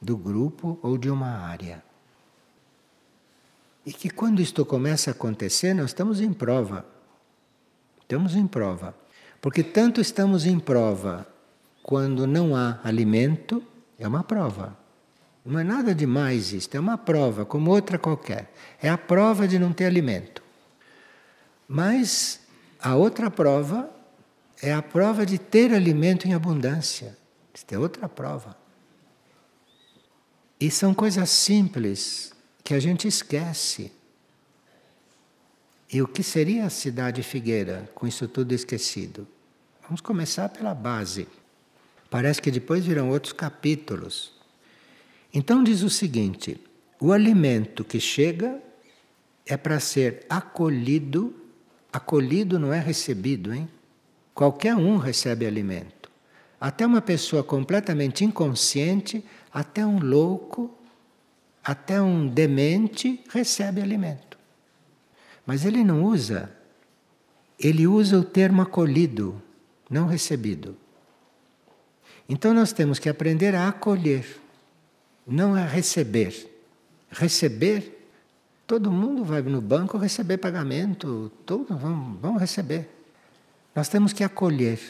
[0.00, 1.82] do grupo ou de uma área.
[3.84, 6.86] E que quando isto começa a acontecer, nós estamos em prova.
[8.02, 8.94] Estamos em prova.
[9.40, 11.26] Porque tanto estamos em prova
[11.82, 13.64] quando não há alimento,
[13.98, 14.78] é uma prova.
[15.44, 18.48] Não é nada demais isto, é uma prova, como outra qualquer.
[18.80, 20.40] É a prova de não ter alimento.
[21.66, 22.43] Mas
[22.84, 23.90] a outra prova
[24.60, 27.16] é a prova de ter alimento em abundância.
[27.54, 28.54] Isto é outra prova.
[30.60, 33.90] E são coisas simples que a gente esquece.
[35.90, 39.26] E o que seria a cidade Figueira com isso tudo esquecido?
[39.84, 41.26] Vamos começar pela base.
[42.10, 44.34] Parece que depois virão outros capítulos.
[45.32, 46.62] Então diz o seguinte:
[47.00, 48.62] o alimento que chega
[49.46, 51.43] é para ser acolhido.
[51.94, 53.68] Acolhido não é recebido, hein?
[54.34, 56.10] Qualquer um recebe alimento.
[56.60, 60.76] Até uma pessoa completamente inconsciente, até um louco,
[61.62, 64.36] até um demente recebe alimento.
[65.46, 66.50] Mas ele não usa,
[67.60, 69.40] ele usa o termo acolhido,
[69.88, 70.76] não recebido.
[72.28, 74.40] Então nós temos que aprender a acolher,
[75.24, 76.50] não a receber.
[77.08, 77.93] Receber,
[78.66, 82.90] todo mundo vai no banco receber pagamento, todos vão, vão receber.
[83.74, 84.80] Nós temos que acolher,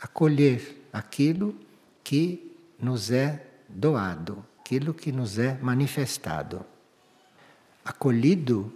[0.00, 1.54] acolher aquilo
[2.02, 6.64] que nos é doado, aquilo que nos é manifestado.
[7.84, 8.72] Acolhido,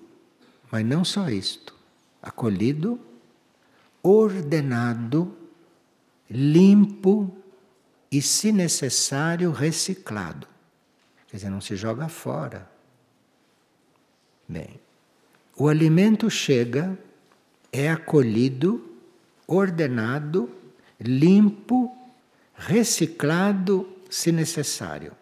[0.70, 1.76] mas não só isto,
[2.22, 2.98] acolhido,
[4.02, 5.36] ordenado,
[6.30, 7.36] limpo
[8.10, 10.46] e, se necessário, reciclado.
[11.28, 12.71] Quer dizer, não se joga fora.
[14.52, 14.78] Bem,
[15.56, 16.98] o alimento chega,
[17.72, 18.84] é acolhido,
[19.46, 20.50] ordenado,
[21.00, 21.96] limpo
[22.54, 25.12] reciclado se necessário.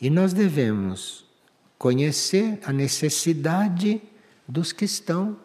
[0.00, 1.26] E nós devemos
[1.76, 4.00] conhecer a necessidade
[4.46, 5.36] dos que estão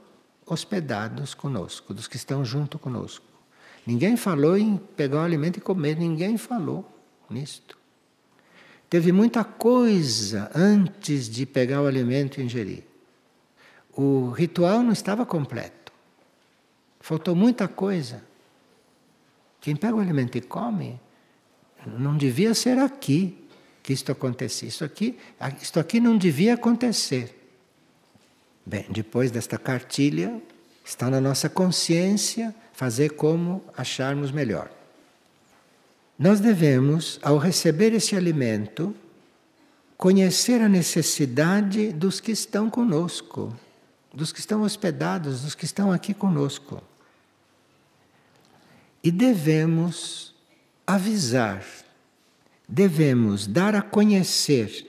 [0.45, 3.25] hospedados conosco, dos que estão junto conosco.
[3.83, 6.87] Ninguém falou em pegar o alimento e comer, ninguém falou
[7.27, 7.78] nisto.
[8.89, 12.83] Teve muita coisa antes de pegar o alimento e ingerir.
[13.93, 15.91] O ritual não estava completo.
[16.99, 18.23] Faltou muita coisa.
[19.61, 20.99] Quem pega o alimento e come,
[21.85, 23.37] não devia ser aqui
[23.83, 24.67] que isto acontecia.
[24.67, 25.17] Isto aqui,
[25.61, 27.35] isto aqui não devia acontecer.
[28.65, 30.41] Bem, depois desta cartilha,
[30.83, 34.78] está na nossa consciência fazer como acharmos melhor.
[36.19, 38.93] Nós devemos, ao receber esse alimento,
[39.95, 43.55] conhecer a necessidade dos que estão conosco,
[44.13, 46.83] dos que estão hospedados, dos que estão aqui conosco.
[49.01, 50.35] E devemos
[50.85, 51.65] avisar,
[52.67, 54.87] devemos dar a conhecer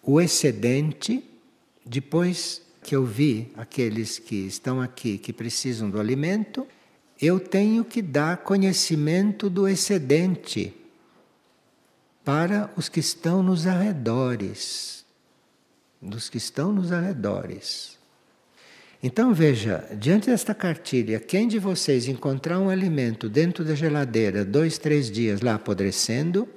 [0.00, 1.24] o excedente,
[1.84, 6.64] depois que eu vi aqueles que estão aqui que precisam do alimento,
[7.20, 10.74] eu tenho que dar conhecimento do excedente
[12.24, 15.04] para os que estão nos arredores.
[16.00, 17.98] Dos que estão nos arredores.
[19.02, 24.78] Então veja, diante desta cartilha, quem de vocês encontrar um alimento dentro da geladeira dois,
[24.78, 26.48] três dias lá apodrecendo,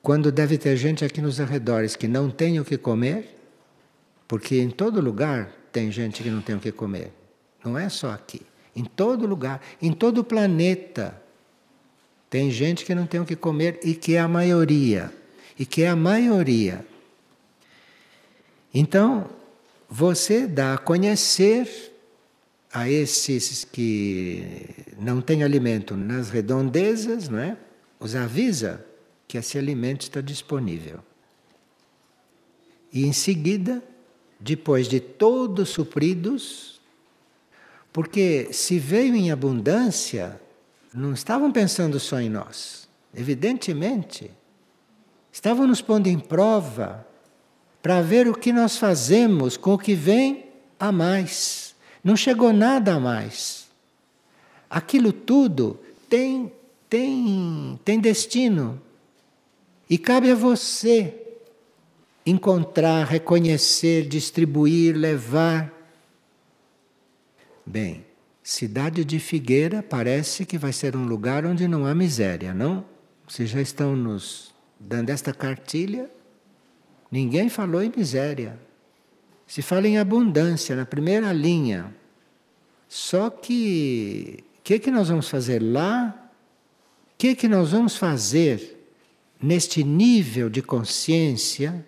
[0.00, 3.36] quando deve ter gente aqui nos arredores que não tem o que comer,
[4.28, 7.12] porque em todo lugar tem gente que não tem o que comer.
[7.64, 8.42] Não é só aqui.
[8.74, 11.20] Em todo lugar, em todo o planeta,
[12.30, 15.12] tem gente que não tem o que comer e que é a maioria.
[15.58, 16.84] E que é a maioria.
[18.72, 19.28] Então,
[19.88, 21.92] você dá a conhecer
[22.72, 24.46] a esses que
[24.98, 27.58] não têm alimento nas redondezas, não é?
[28.00, 28.84] Os avisa
[29.28, 31.00] que esse alimento está disponível.
[32.90, 33.82] E em seguida,
[34.40, 36.80] depois de todos supridos,
[37.92, 40.40] porque se veio em abundância,
[40.94, 44.30] não estavam pensando só em nós, evidentemente.
[45.30, 47.06] Estavam nos pondo em prova
[47.82, 50.46] para ver o que nós fazemos com o que vem
[50.78, 51.74] a mais.
[52.02, 53.66] Não chegou nada a mais.
[54.68, 55.78] Aquilo tudo
[56.08, 56.52] tem
[56.88, 58.80] tem tem destino.
[59.88, 61.14] E cabe a você
[62.24, 65.81] encontrar, reconhecer, distribuir, levar.
[67.64, 68.04] Bem,
[68.42, 72.84] cidade de Figueira parece que vai ser um lugar onde não há miséria, não?
[73.26, 76.10] Vocês já estão nos dando esta cartilha.
[77.10, 78.58] Ninguém falou em miséria.
[79.46, 81.94] Se fala em abundância na primeira linha.
[82.88, 86.30] Só que o que, que nós vamos fazer lá?
[87.12, 88.78] O que, que nós vamos fazer
[89.40, 91.86] neste nível de consciência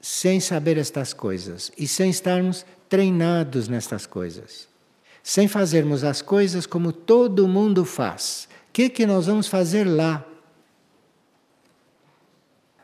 [0.00, 4.68] sem saber estas coisas e sem estarmos treinados nestas coisas.
[5.22, 8.48] Sem fazermos as coisas como todo mundo faz.
[8.68, 10.24] O que, que nós vamos fazer lá?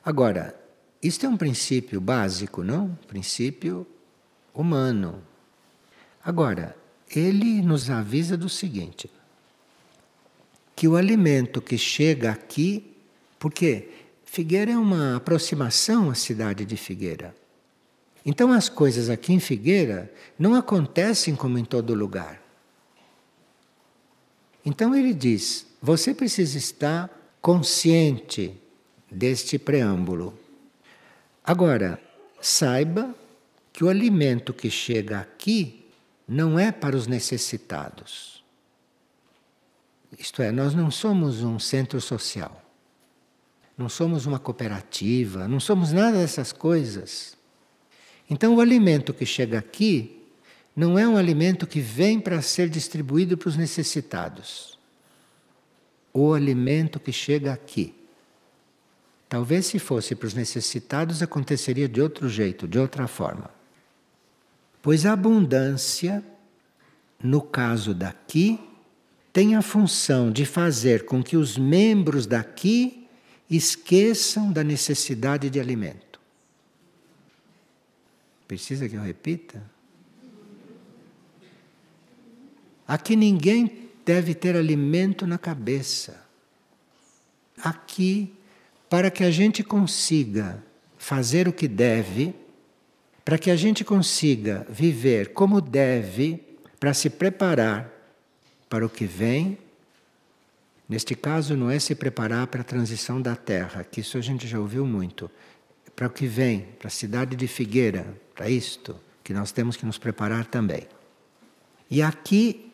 [0.04, 0.58] Agora,
[1.02, 2.96] isto é um princípio básico, não?
[3.06, 3.86] Princípio
[4.54, 5.22] humano.
[6.24, 6.76] Agora,
[7.14, 9.10] ele nos avisa do seguinte:
[10.74, 12.90] que o alimento que chega aqui
[13.40, 13.88] porque
[14.24, 17.34] Figueira é uma aproximação à cidade de Figueira.
[18.24, 22.40] Então as coisas aqui em Figueira não acontecem como em todo lugar.
[24.64, 27.10] Então ele diz: você precisa estar
[27.40, 28.54] consciente
[29.10, 30.38] deste preâmbulo.
[31.42, 32.00] Agora,
[32.40, 33.14] saiba
[33.72, 35.86] que o alimento que chega aqui
[36.28, 38.44] não é para os necessitados.
[40.18, 42.60] Isto é, nós não somos um centro social
[43.80, 47.34] não somos uma cooperativa, não somos nada dessas coisas.
[48.30, 50.22] Então, o alimento que chega aqui
[50.74, 54.78] não é um alimento que vem para ser distribuído para os necessitados.
[56.12, 57.92] O alimento que chega aqui.
[59.28, 63.50] Talvez se fosse para os necessitados aconteceria de outro jeito, de outra forma.
[64.80, 66.24] Pois a abundância,
[67.22, 68.58] no caso daqui,
[69.32, 73.06] tem a função de fazer com que os membros daqui
[73.48, 76.09] esqueçam da necessidade de alimento.
[78.50, 79.62] Precisa que eu repita?
[82.84, 86.20] Aqui ninguém deve ter alimento na cabeça.
[87.62, 88.34] Aqui,
[88.88, 90.60] para que a gente consiga
[90.98, 92.34] fazer o que deve,
[93.24, 96.42] para que a gente consiga viver como deve,
[96.80, 97.88] para se preparar
[98.68, 99.56] para o que vem,
[100.88, 104.48] Neste caso, não é se preparar para a transição da terra, que isso a gente
[104.48, 105.30] já ouviu muito.
[105.94, 109.84] Para o que vem, para a cidade de Figueira, para isto, que nós temos que
[109.84, 110.88] nos preparar também.
[111.90, 112.72] E aqui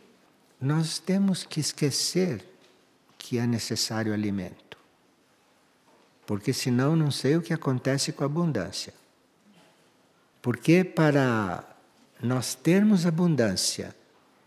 [0.60, 2.40] nós temos que esquecer
[3.18, 4.78] que é necessário alimento.
[6.24, 8.94] Porque senão não sei o que acontece com a abundância.
[10.40, 11.64] Porque para
[12.22, 13.92] nós termos abundância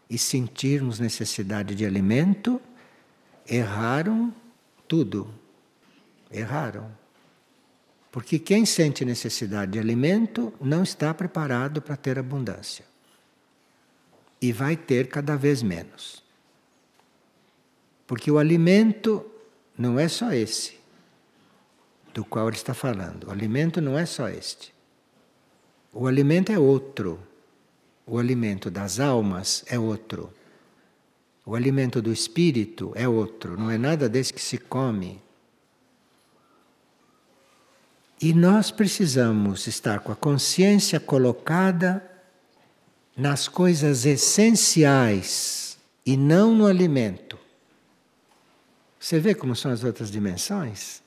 [0.10, 2.62] e sentirmos necessidade de alimento,
[3.46, 4.34] erraram
[4.88, 5.30] tudo.
[6.32, 6.90] Erraram.
[8.20, 12.84] Porque quem sente necessidade de alimento não está preparado para ter abundância.
[14.42, 16.22] E vai ter cada vez menos.
[18.06, 19.26] Porque o alimento
[19.78, 20.78] não é só esse
[22.14, 23.28] do qual ele está falando.
[23.28, 24.74] O alimento não é só este.
[25.94, 27.18] O alimento é outro.
[28.06, 30.30] O alimento das almas é outro.
[31.46, 35.22] O alimento do espírito é outro, não é nada desse que se come.
[38.22, 42.04] E nós precisamos estar com a consciência colocada
[43.16, 47.38] nas coisas essenciais e não no alimento.
[49.00, 51.02] Você vê como são as outras dimensões?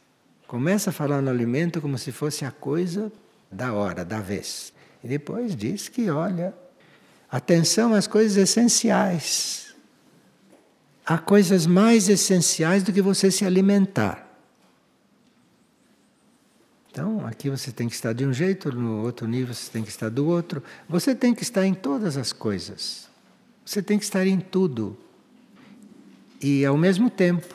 [0.46, 3.12] Começa a falar no alimento como se fosse a coisa
[3.50, 4.72] da hora, da vez.
[5.04, 6.54] E depois diz que, olha,
[7.30, 9.74] atenção às coisas essenciais.
[11.04, 14.31] Há coisas mais essenciais do que você se alimentar.
[16.92, 19.88] Então, aqui você tem que estar de um jeito, no outro nível você tem que
[19.88, 20.62] estar do outro.
[20.86, 23.08] Você tem que estar em todas as coisas.
[23.64, 24.94] Você tem que estar em tudo.
[26.38, 27.54] E ao mesmo tempo.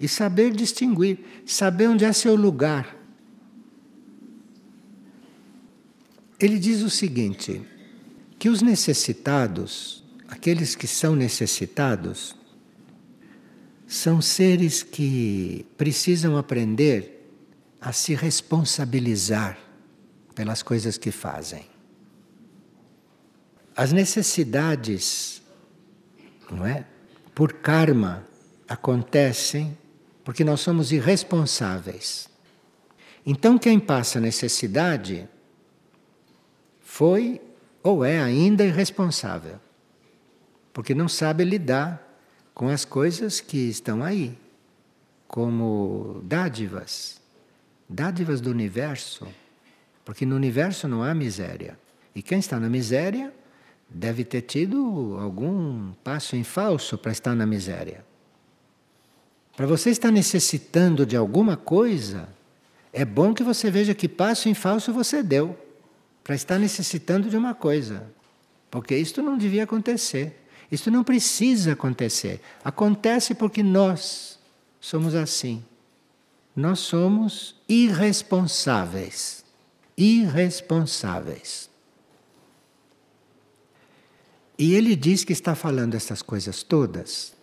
[0.00, 2.92] E saber distinguir, saber onde é seu lugar.
[6.40, 7.62] Ele diz o seguinte:
[8.36, 12.34] que os necessitados, aqueles que são necessitados,
[13.86, 17.11] são seres que precisam aprender
[17.82, 19.58] a se responsabilizar
[20.36, 21.66] pelas coisas que fazem.
[23.76, 25.42] As necessidades,
[26.48, 26.86] não é?
[27.34, 28.24] Por karma
[28.68, 29.76] acontecem
[30.22, 32.28] porque nós somos irresponsáveis.
[33.26, 35.28] Então quem passa necessidade
[36.80, 37.40] foi
[37.82, 39.58] ou é ainda irresponsável,
[40.72, 42.00] porque não sabe lidar
[42.54, 44.38] com as coisas que estão aí,
[45.26, 47.21] como dádivas
[47.92, 49.28] dádivas do universo,
[50.04, 51.78] porque no universo não há miséria.
[52.14, 53.32] E quem está na miséria
[53.88, 58.04] deve ter tido algum passo em falso para estar na miséria.
[59.54, 62.28] Para você estar necessitando de alguma coisa,
[62.92, 65.58] é bom que você veja que passo em falso você deu
[66.24, 68.10] para estar necessitando de uma coisa.
[68.70, 70.40] Porque isto não devia acontecer.
[70.70, 72.40] Isto não precisa acontecer.
[72.64, 74.38] Acontece porque nós
[74.80, 75.62] somos assim.
[76.54, 79.44] Nós somos irresponsáveis.
[79.96, 81.70] Irresponsáveis.
[84.58, 87.34] E ele diz que está falando essas coisas todas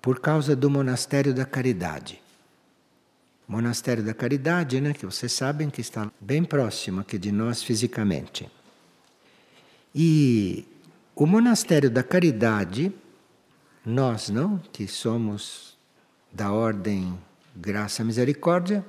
[0.00, 2.22] por causa do monastério da caridade.
[3.46, 8.48] Monastério da Caridade, né, que vocês sabem que está bem próximo aqui de nós fisicamente.
[9.94, 10.64] E
[11.14, 12.90] o monastério da Caridade,
[13.84, 15.76] nós, não, que somos
[16.32, 17.18] da ordem
[17.54, 18.84] Graça Misericórdia.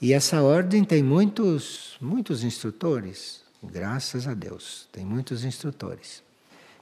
[0.00, 6.22] E essa ordem tem muitos, muitos instrutores, graças a Deus, tem muitos instrutores.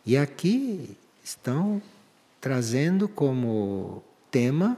[0.05, 1.81] E aqui estão
[2.41, 4.77] trazendo como tema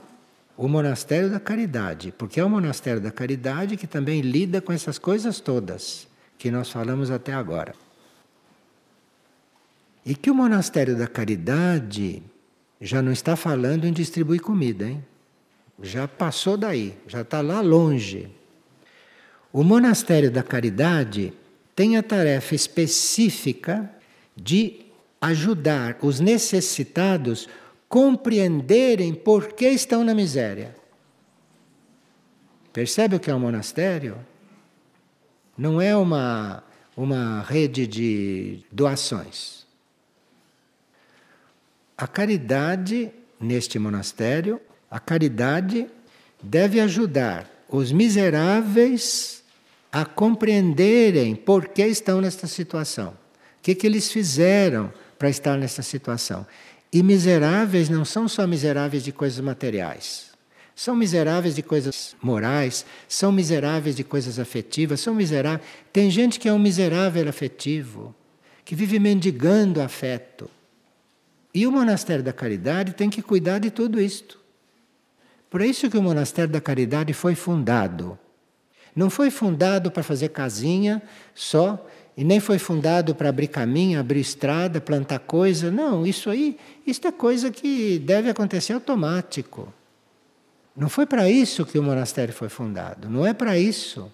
[0.56, 4.98] o monastério da caridade, porque é o monastério da caridade que também lida com essas
[4.98, 6.06] coisas todas
[6.38, 7.74] que nós falamos até agora.
[10.04, 12.22] E que o monastério da caridade
[12.80, 15.04] já não está falando em distribuir comida, hein?
[15.82, 18.28] Já passou daí, já está lá longe.
[19.52, 21.32] O monastério da caridade
[21.74, 23.90] tem a tarefa específica
[24.36, 24.86] de
[25.20, 27.48] ajudar os necessitados
[27.88, 30.74] compreenderem por que estão na miséria.
[32.72, 34.18] Percebe o que é um monastério?
[35.56, 36.62] Não é uma,
[36.96, 39.66] uma rede de doações.
[41.96, 43.10] A caridade
[43.40, 44.60] neste monastério
[44.90, 45.86] a caridade
[46.42, 49.42] deve ajudar os miseráveis
[49.90, 53.08] a compreenderem por que estão nesta situação.
[53.08, 56.46] O que, que eles fizeram para estar nessa situação.
[56.92, 60.26] E miseráveis não são só miseráveis de coisas materiais.
[60.74, 65.66] São miseráveis de coisas morais, são miseráveis de coisas afetivas, são miseráveis.
[65.92, 68.14] Tem gente que é um miserável afetivo,
[68.64, 70.50] que vive mendigando afeto.
[71.54, 74.38] E o monastério da caridade tem que cuidar de tudo isto.
[75.56, 78.18] Por isso que o Monastério da Caridade foi fundado.
[78.94, 81.00] Não foi fundado para fazer casinha
[81.34, 81.82] só,
[82.14, 85.70] e nem foi fundado para abrir caminho, abrir estrada, plantar coisa.
[85.70, 89.72] Não, isso aí, isso é coisa que deve acontecer automático.
[90.76, 94.12] Não foi para isso que o monastério foi fundado, não é para isso.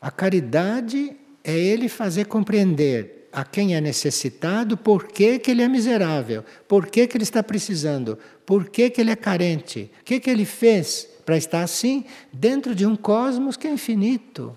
[0.00, 5.68] A caridade é ele fazer compreender a quem é necessitado por que, que ele é
[5.68, 8.18] miserável, por que, que ele está precisando,
[8.48, 12.06] por que, que ele é carente, o que, que ele fez para estar assim?
[12.32, 14.56] Dentro de um cosmos que é infinito,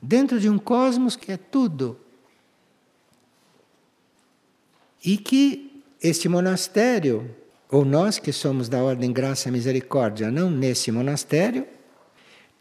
[0.00, 2.00] dentro de um cosmos que é tudo.
[5.04, 7.30] E que este monastério,
[7.70, 11.66] ou nós que somos da Ordem Graça e Misericórdia, não nesse monastério,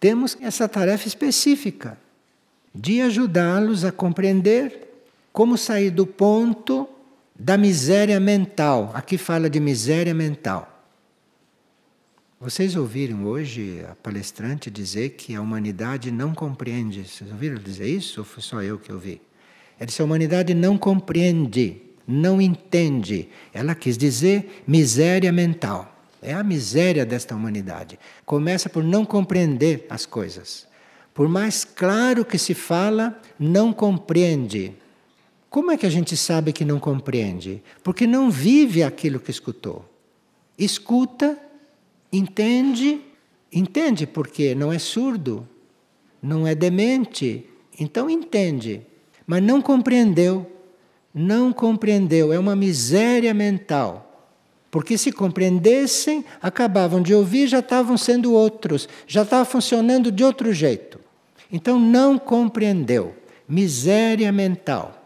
[0.02, 1.98] temos essa tarefa específica
[2.76, 6.90] de ajudá-los a compreender como sair do ponto
[7.40, 8.92] da miséria mental.
[8.94, 10.74] Aqui fala de miséria mental.
[12.40, 17.08] Vocês ouviram hoje a palestrante dizer que a humanidade não compreende.
[17.08, 19.22] Vocês ouviram dizer isso ou foi só eu que ouvi?
[19.80, 23.30] Ela disse: a humanidade não compreende, não entende.
[23.54, 25.96] Ela quis dizer miséria mental.
[26.22, 28.00] É a miséria desta humanidade.
[28.26, 30.68] Começa por não compreender as coisas.
[31.14, 34.76] Por mais claro que se fala, não compreende.
[35.50, 37.64] Como é que a gente sabe que não compreende?
[37.84, 39.86] Porque não vive aquilo que escutou.
[40.58, 41.38] Escuta,
[42.12, 43.02] entende,
[43.52, 45.48] entende porque não é surdo,
[46.22, 47.46] não é demente,
[47.80, 48.82] então entende,
[49.26, 50.54] mas não compreendeu.
[51.14, 54.04] Não compreendeu, é uma miséria mental.
[54.70, 60.54] Porque se compreendessem, acabavam de ouvir, já estavam sendo outros, já estava funcionando de outro
[60.54, 61.00] jeito.
[61.52, 63.16] Então não compreendeu.
[63.50, 64.97] Miséria mental.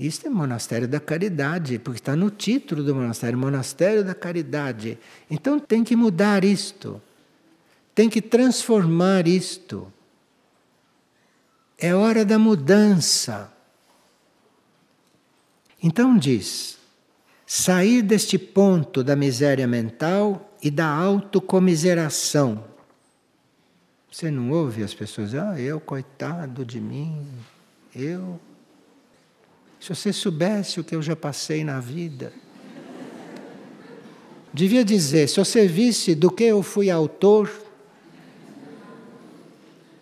[0.00, 4.98] Isto é monastério da caridade, porque está no título do monastério, monastério da caridade.
[5.30, 7.02] Então tem que mudar isto.
[7.94, 9.92] Tem que transformar isto.
[11.76, 13.52] É hora da mudança.
[15.82, 16.78] Então diz:
[17.46, 22.64] sair deste ponto da miséria mental e da autocomiseração.
[24.10, 27.22] Você não ouve as pessoas, ah, eu, coitado de mim,
[27.94, 28.40] eu
[29.80, 32.32] se você soubesse o que eu já passei na vida.
[34.52, 37.50] Devia dizer, se você visse do que eu fui autor,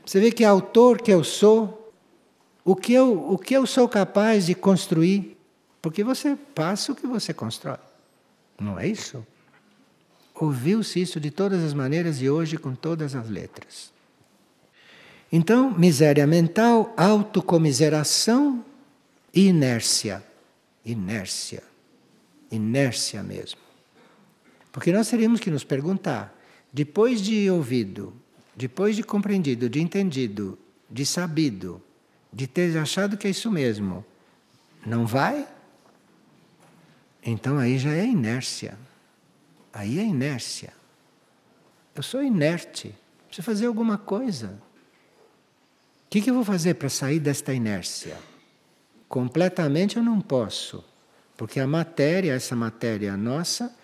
[0.04, 1.92] você vê que autor que eu sou,
[2.64, 5.36] o que eu, o que eu sou capaz de construir,
[5.80, 7.78] porque você passa o que você constrói.
[8.58, 9.24] Não é isso?
[10.34, 13.92] Ouviu-se isso de todas as maneiras e hoje com todas as letras.
[15.30, 18.64] Então, miséria mental, autocomiseração
[19.46, 20.24] inércia.
[20.84, 21.62] Inércia.
[22.50, 23.60] Inércia mesmo.
[24.72, 26.34] Porque nós teríamos que nos perguntar,
[26.72, 28.14] depois de ouvido,
[28.56, 30.58] depois de compreendido, de entendido,
[30.90, 31.82] de sabido,
[32.32, 34.04] de ter achado que é isso mesmo,
[34.84, 35.46] não vai?
[37.22, 38.78] Então aí já é inércia.
[39.72, 40.72] Aí é inércia.
[41.94, 42.94] Eu sou inerte.
[43.26, 44.58] Preciso fazer alguma coisa.
[46.06, 48.16] O que, que eu vou fazer para sair desta inércia?
[49.08, 50.84] Completamente eu não posso,
[51.36, 53.74] porque a matéria, essa matéria nossa,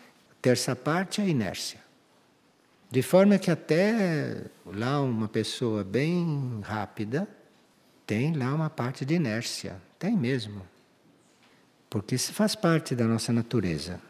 [0.43, 1.81] terça parte é inércia.
[2.91, 7.27] De forma que até lá uma pessoa bem rápida
[8.07, 10.62] tem lá uma parte de inércia, tem mesmo.
[11.89, 14.01] Porque isso faz parte da nossa natureza.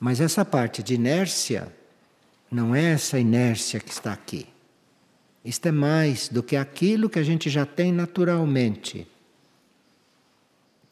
[0.00, 1.70] Mas essa parte de inércia
[2.50, 4.48] não é essa inércia que está aqui.
[5.44, 9.06] Isto é mais do que aquilo que a gente já tem naturalmente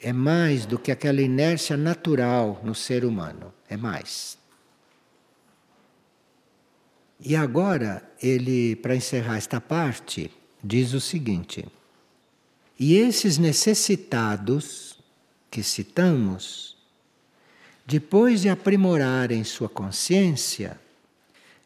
[0.01, 3.53] é mais do que aquela inércia natural no ser humano.
[3.68, 4.38] É mais.
[7.22, 10.30] E agora, ele, para encerrar esta parte,
[10.64, 11.66] diz o seguinte:
[12.78, 14.98] E esses necessitados
[15.51, 16.78] que citamos,
[17.86, 20.80] depois de aprimorarem sua consciência,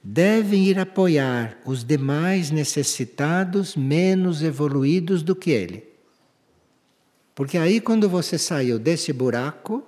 [0.03, 5.94] devem ir apoiar os demais necessitados menos evoluídos do que ele
[7.35, 9.83] porque aí, quando você saiu desse buraco,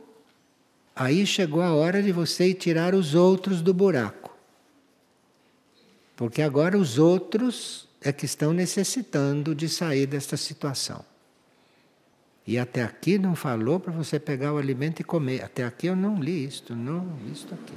[0.94, 4.36] aí chegou a hora de você ir tirar os outros do buraco.
[6.16, 11.04] Porque agora os outros é que estão necessitando de sair desta situação.
[12.46, 15.42] E até aqui não falou para você pegar o alimento e comer.
[15.42, 17.74] Até aqui eu não li isto, não isto aqui.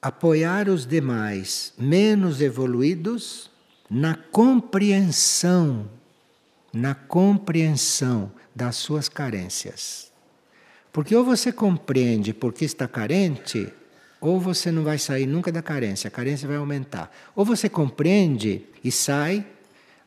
[0.00, 3.51] Apoiar os demais menos evoluídos
[3.92, 5.86] na compreensão,
[6.72, 10.10] na compreensão das suas carências.
[10.90, 13.70] Porque ou você compreende porque está carente,
[14.18, 17.14] ou você não vai sair nunca da carência, a carência vai aumentar.
[17.36, 19.46] Ou você compreende e sai,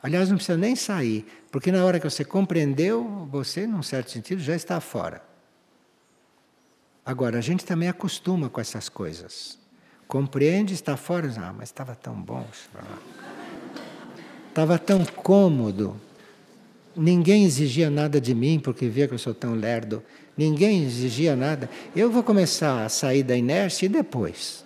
[0.02, 4.42] aliás, não precisa nem sair, porque na hora que você compreendeu, você, num certo sentido,
[4.42, 5.22] já está fora.
[7.04, 9.56] Agora, a gente também acostuma com essas coisas.
[10.08, 12.44] Compreende, está fora, ah, mas estava tão bom.
[14.56, 16.00] Estava tão cômodo.
[16.96, 20.02] Ninguém exigia nada de mim porque via que eu sou tão lerdo.
[20.34, 21.68] Ninguém exigia nada.
[21.94, 24.64] Eu vou começar a sair da inércia e depois.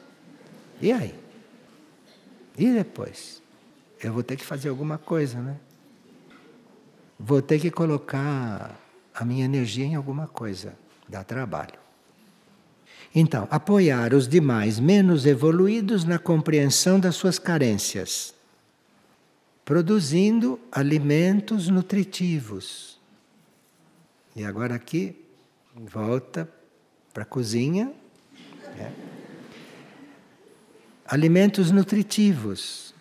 [0.80, 1.12] E aí?
[2.57, 3.43] E depois?
[4.01, 5.57] Eu vou ter que fazer alguma coisa, né?
[7.18, 8.78] Vou ter que colocar
[9.12, 10.72] a minha energia em alguma coisa.
[11.09, 11.80] Dá trabalho.
[13.12, 18.38] Então, apoiar os demais menos evoluídos na compreensão das suas carências
[19.70, 22.98] produzindo alimentos nutritivos.
[24.34, 25.14] E agora aqui,
[25.76, 26.52] volta
[27.14, 27.92] para a cozinha.
[28.76, 28.92] Né?
[31.06, 32.92] Alimentos nutritivos,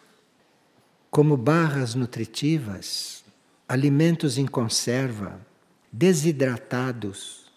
[1.09, 3.24] como barras nutritivas,
[3.67, 5.41] alimentos em conserva,
[5.91, 7.51] desidratados,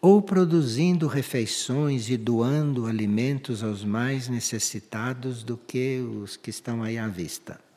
[0.00, 6.98] ou produzindo refeições e doando alimentos aos mais necessitados do que os que estão aí
[6.98, 7.69] à vista.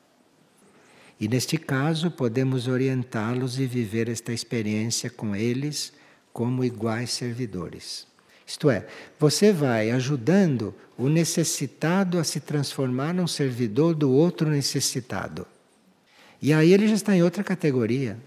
[1.24, 5.93] E neste caso, podemos orientá-los e viver esta experiência com eles
[6.34, 8.05] como iguais servidores.
[8.45, 8.86] Isto é,
[9.17, 15.47] você vai ajudando o necessitado a se transformar num servidor do outro necessitado.
[16.41, 18.19] E aí ele já está em outra categoria.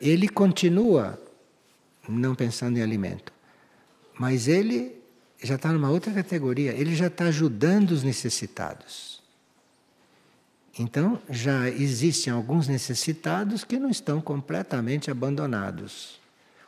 [0.00, 1.22] Ele continua
[2.08, 3.34] não pensando em alimento,
[4.18, 4.96] mas ele
[5.42, 9.15] já está numa outra categoria, ele já está ajudando os necessitados.
[10.78, 16.20] Então, já existem alguns necessitados que não estão completamente abandonados.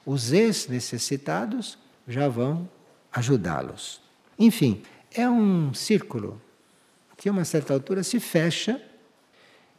[0.04, 2.68] Os ex-necessitados já vão
[3.12, 4.00] ajudá-los.
[4.38, 4.82] Enfim,
[5.12, 6.40] é um círculo
[7.16, 8.80] que a uma certa altura se fecha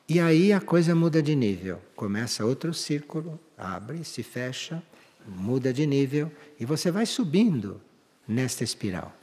[0.07, 1.81] e aí a coisa muda de nível.
[1.95, 4.83] Começa outro círculo, abre, se fecha,
[5.25, 7.81] muda de nível e você vai subindo
[8.27, 9.15] nesta espiral.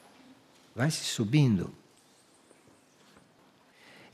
[0.74, 1.72] Vai se subindo.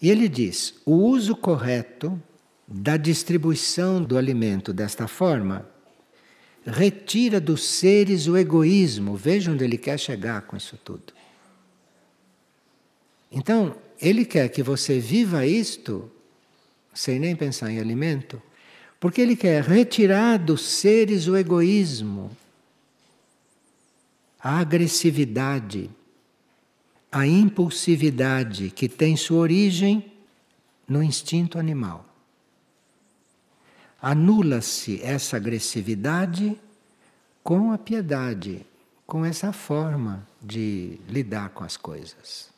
[0.02, 2.20] E ele diz: o uso correto
[2.66, 5.70] da distribuição do alimento desta forma
[6.66, 9.16] retira dos seres o egoísmo.
[9.16, 11.12] Veja onde ele quer chegar com isso tudo.
[13.30, 16.10] Então, ele quer que você viva isto
[16.92, 18.42] sem nem pensar em alimento,
[19.00, 22.30] porque ele quer retirar dos seres o egoísmo,
[24.38, 25.88] a agressividade
[27.12, 30.10] a impulsividade que tem sua origem
[30.88, 32.06] no instinto animal.
[34.00, 36.58] Anula-se essa agressividade
[37.44, 38.66] com a piedade,
[39.06, 42.50] com essa forma de lidar com as coisas.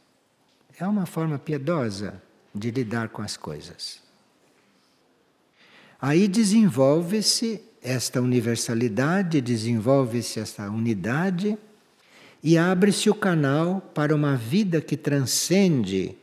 [0.78, 2.22] É uma forma piedosa
[2.54, 4.00] de lidar com as coisas.
[6.00, 11.58] Aí desenvolve-se esta universalidade, desenvolve-se esta unidade
[12.44, 16.14] e abre-se o canal para uma vida que transcende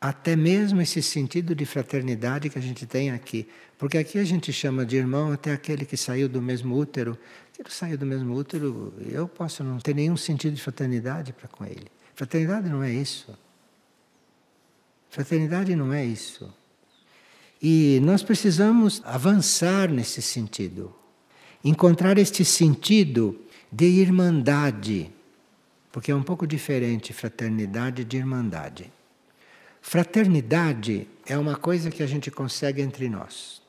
[0.00, 3.48] até mesmo esse sentido de fraternidade que a gente tem aqui.
[3.76, 7.18] Porque aqui a gente chama de irmão até aquele que saiu do mesmo útero.
[7.52, 11.48] Se ele saiu do mesmo útero, eu posso não ter nenhum sentido de fraternidade para
[11.48, 11.88] com ele.
[12.14, 13.36] Fraternidade não é isso.
[15.10, 16.54] Fraternidade não é isso.
[17.60, 20.94] E nós precisamos avançar nesse sentido.
[21.64, 23.40] Encontrar este sentido
[23.72, 25.10] de irmandade
[25.92, 28.90] porque é um pouco diferente fraternidade de irmandade.
[29.82, 33.60] Fraternidade é uma coisa que a gente consegue entre nós.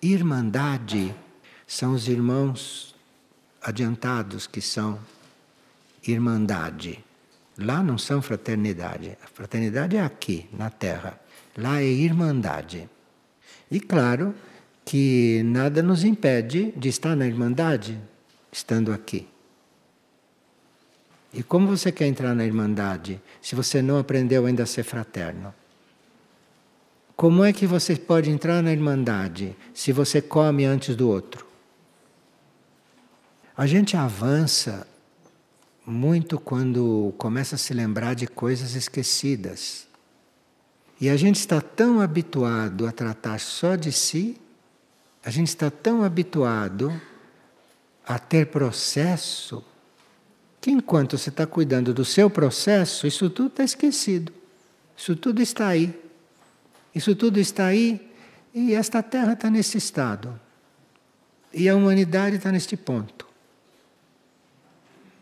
[0.00, 1.12] Irmandade
[1.66, 2.94] são os irmãos
[3.60, 4.98] adiantados que são
[6.06, 7.04] irmandade.
[7.58, 9.18] Lá não são fraternidade.
[9.22, 11.18] A fraternidade é aqui, na Terra.
[11.56, 12.88] Lá é irmandade.
[13.68, 14.34] E claro
[14.84, 18.00] que nada nos impede de estar na irmandade
[18.52, 19.26] estando aqui.
[21.32, 25.54] E como você quer entrar na Irmandade se você não aprendeu ainda a ser fraterno?
[27.14, 31.46] Como é que você pode entrar na Irmandade se você come antes do outro?
[33.56, 34.86] A gente avança
[35.84, 39.88] muito quando começa a se lembrar de coisas esquecidas.
[41.00, 44.40] E a gente está tão habituado a tratar só de si,
[45.24, 46.92] a gente está tão habituado
[48.06, 49.64] a ter processo
[50.68, 54.30] que enquanto você está cuidando do seu processo, isso tudo está esquecido.
[54.94, 55.98] Isso tudo está aí.
[56.94, 58.12] Isso tudo está aí
[58.52, 60.38] e esta terra está nesse estado.
[61.54, 63.26] E a humanidade está neste ponto.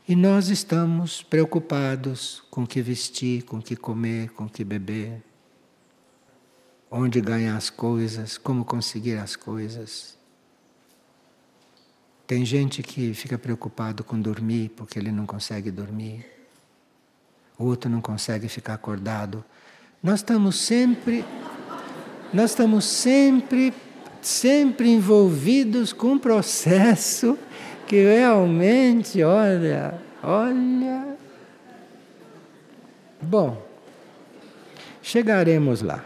[0.09, 4.65] E nós estamos preocupados com o que vestir, com o que comer, com o que
[4.65, 5.23] beber,
[6.91, 10.16] onde ganhar as coisas, como conseguir as coisas.
[12.27, 16.27] Tem gente que fica preocupado com dormir porque ele não consegue dormir.
[17.59, 19.45] O outro não consegue ficar acordado.
[20.03, 21.25] Nós estamos sempre
[22.33, 23.73] nós estamos sempre
[24.21, 27.39] sempre envolvidos com um processo
[27.87, 31.17] que realmente, olha, olha.
[33.23, 33.65] Bom,
[35.01, 36.05] chegaremos lá.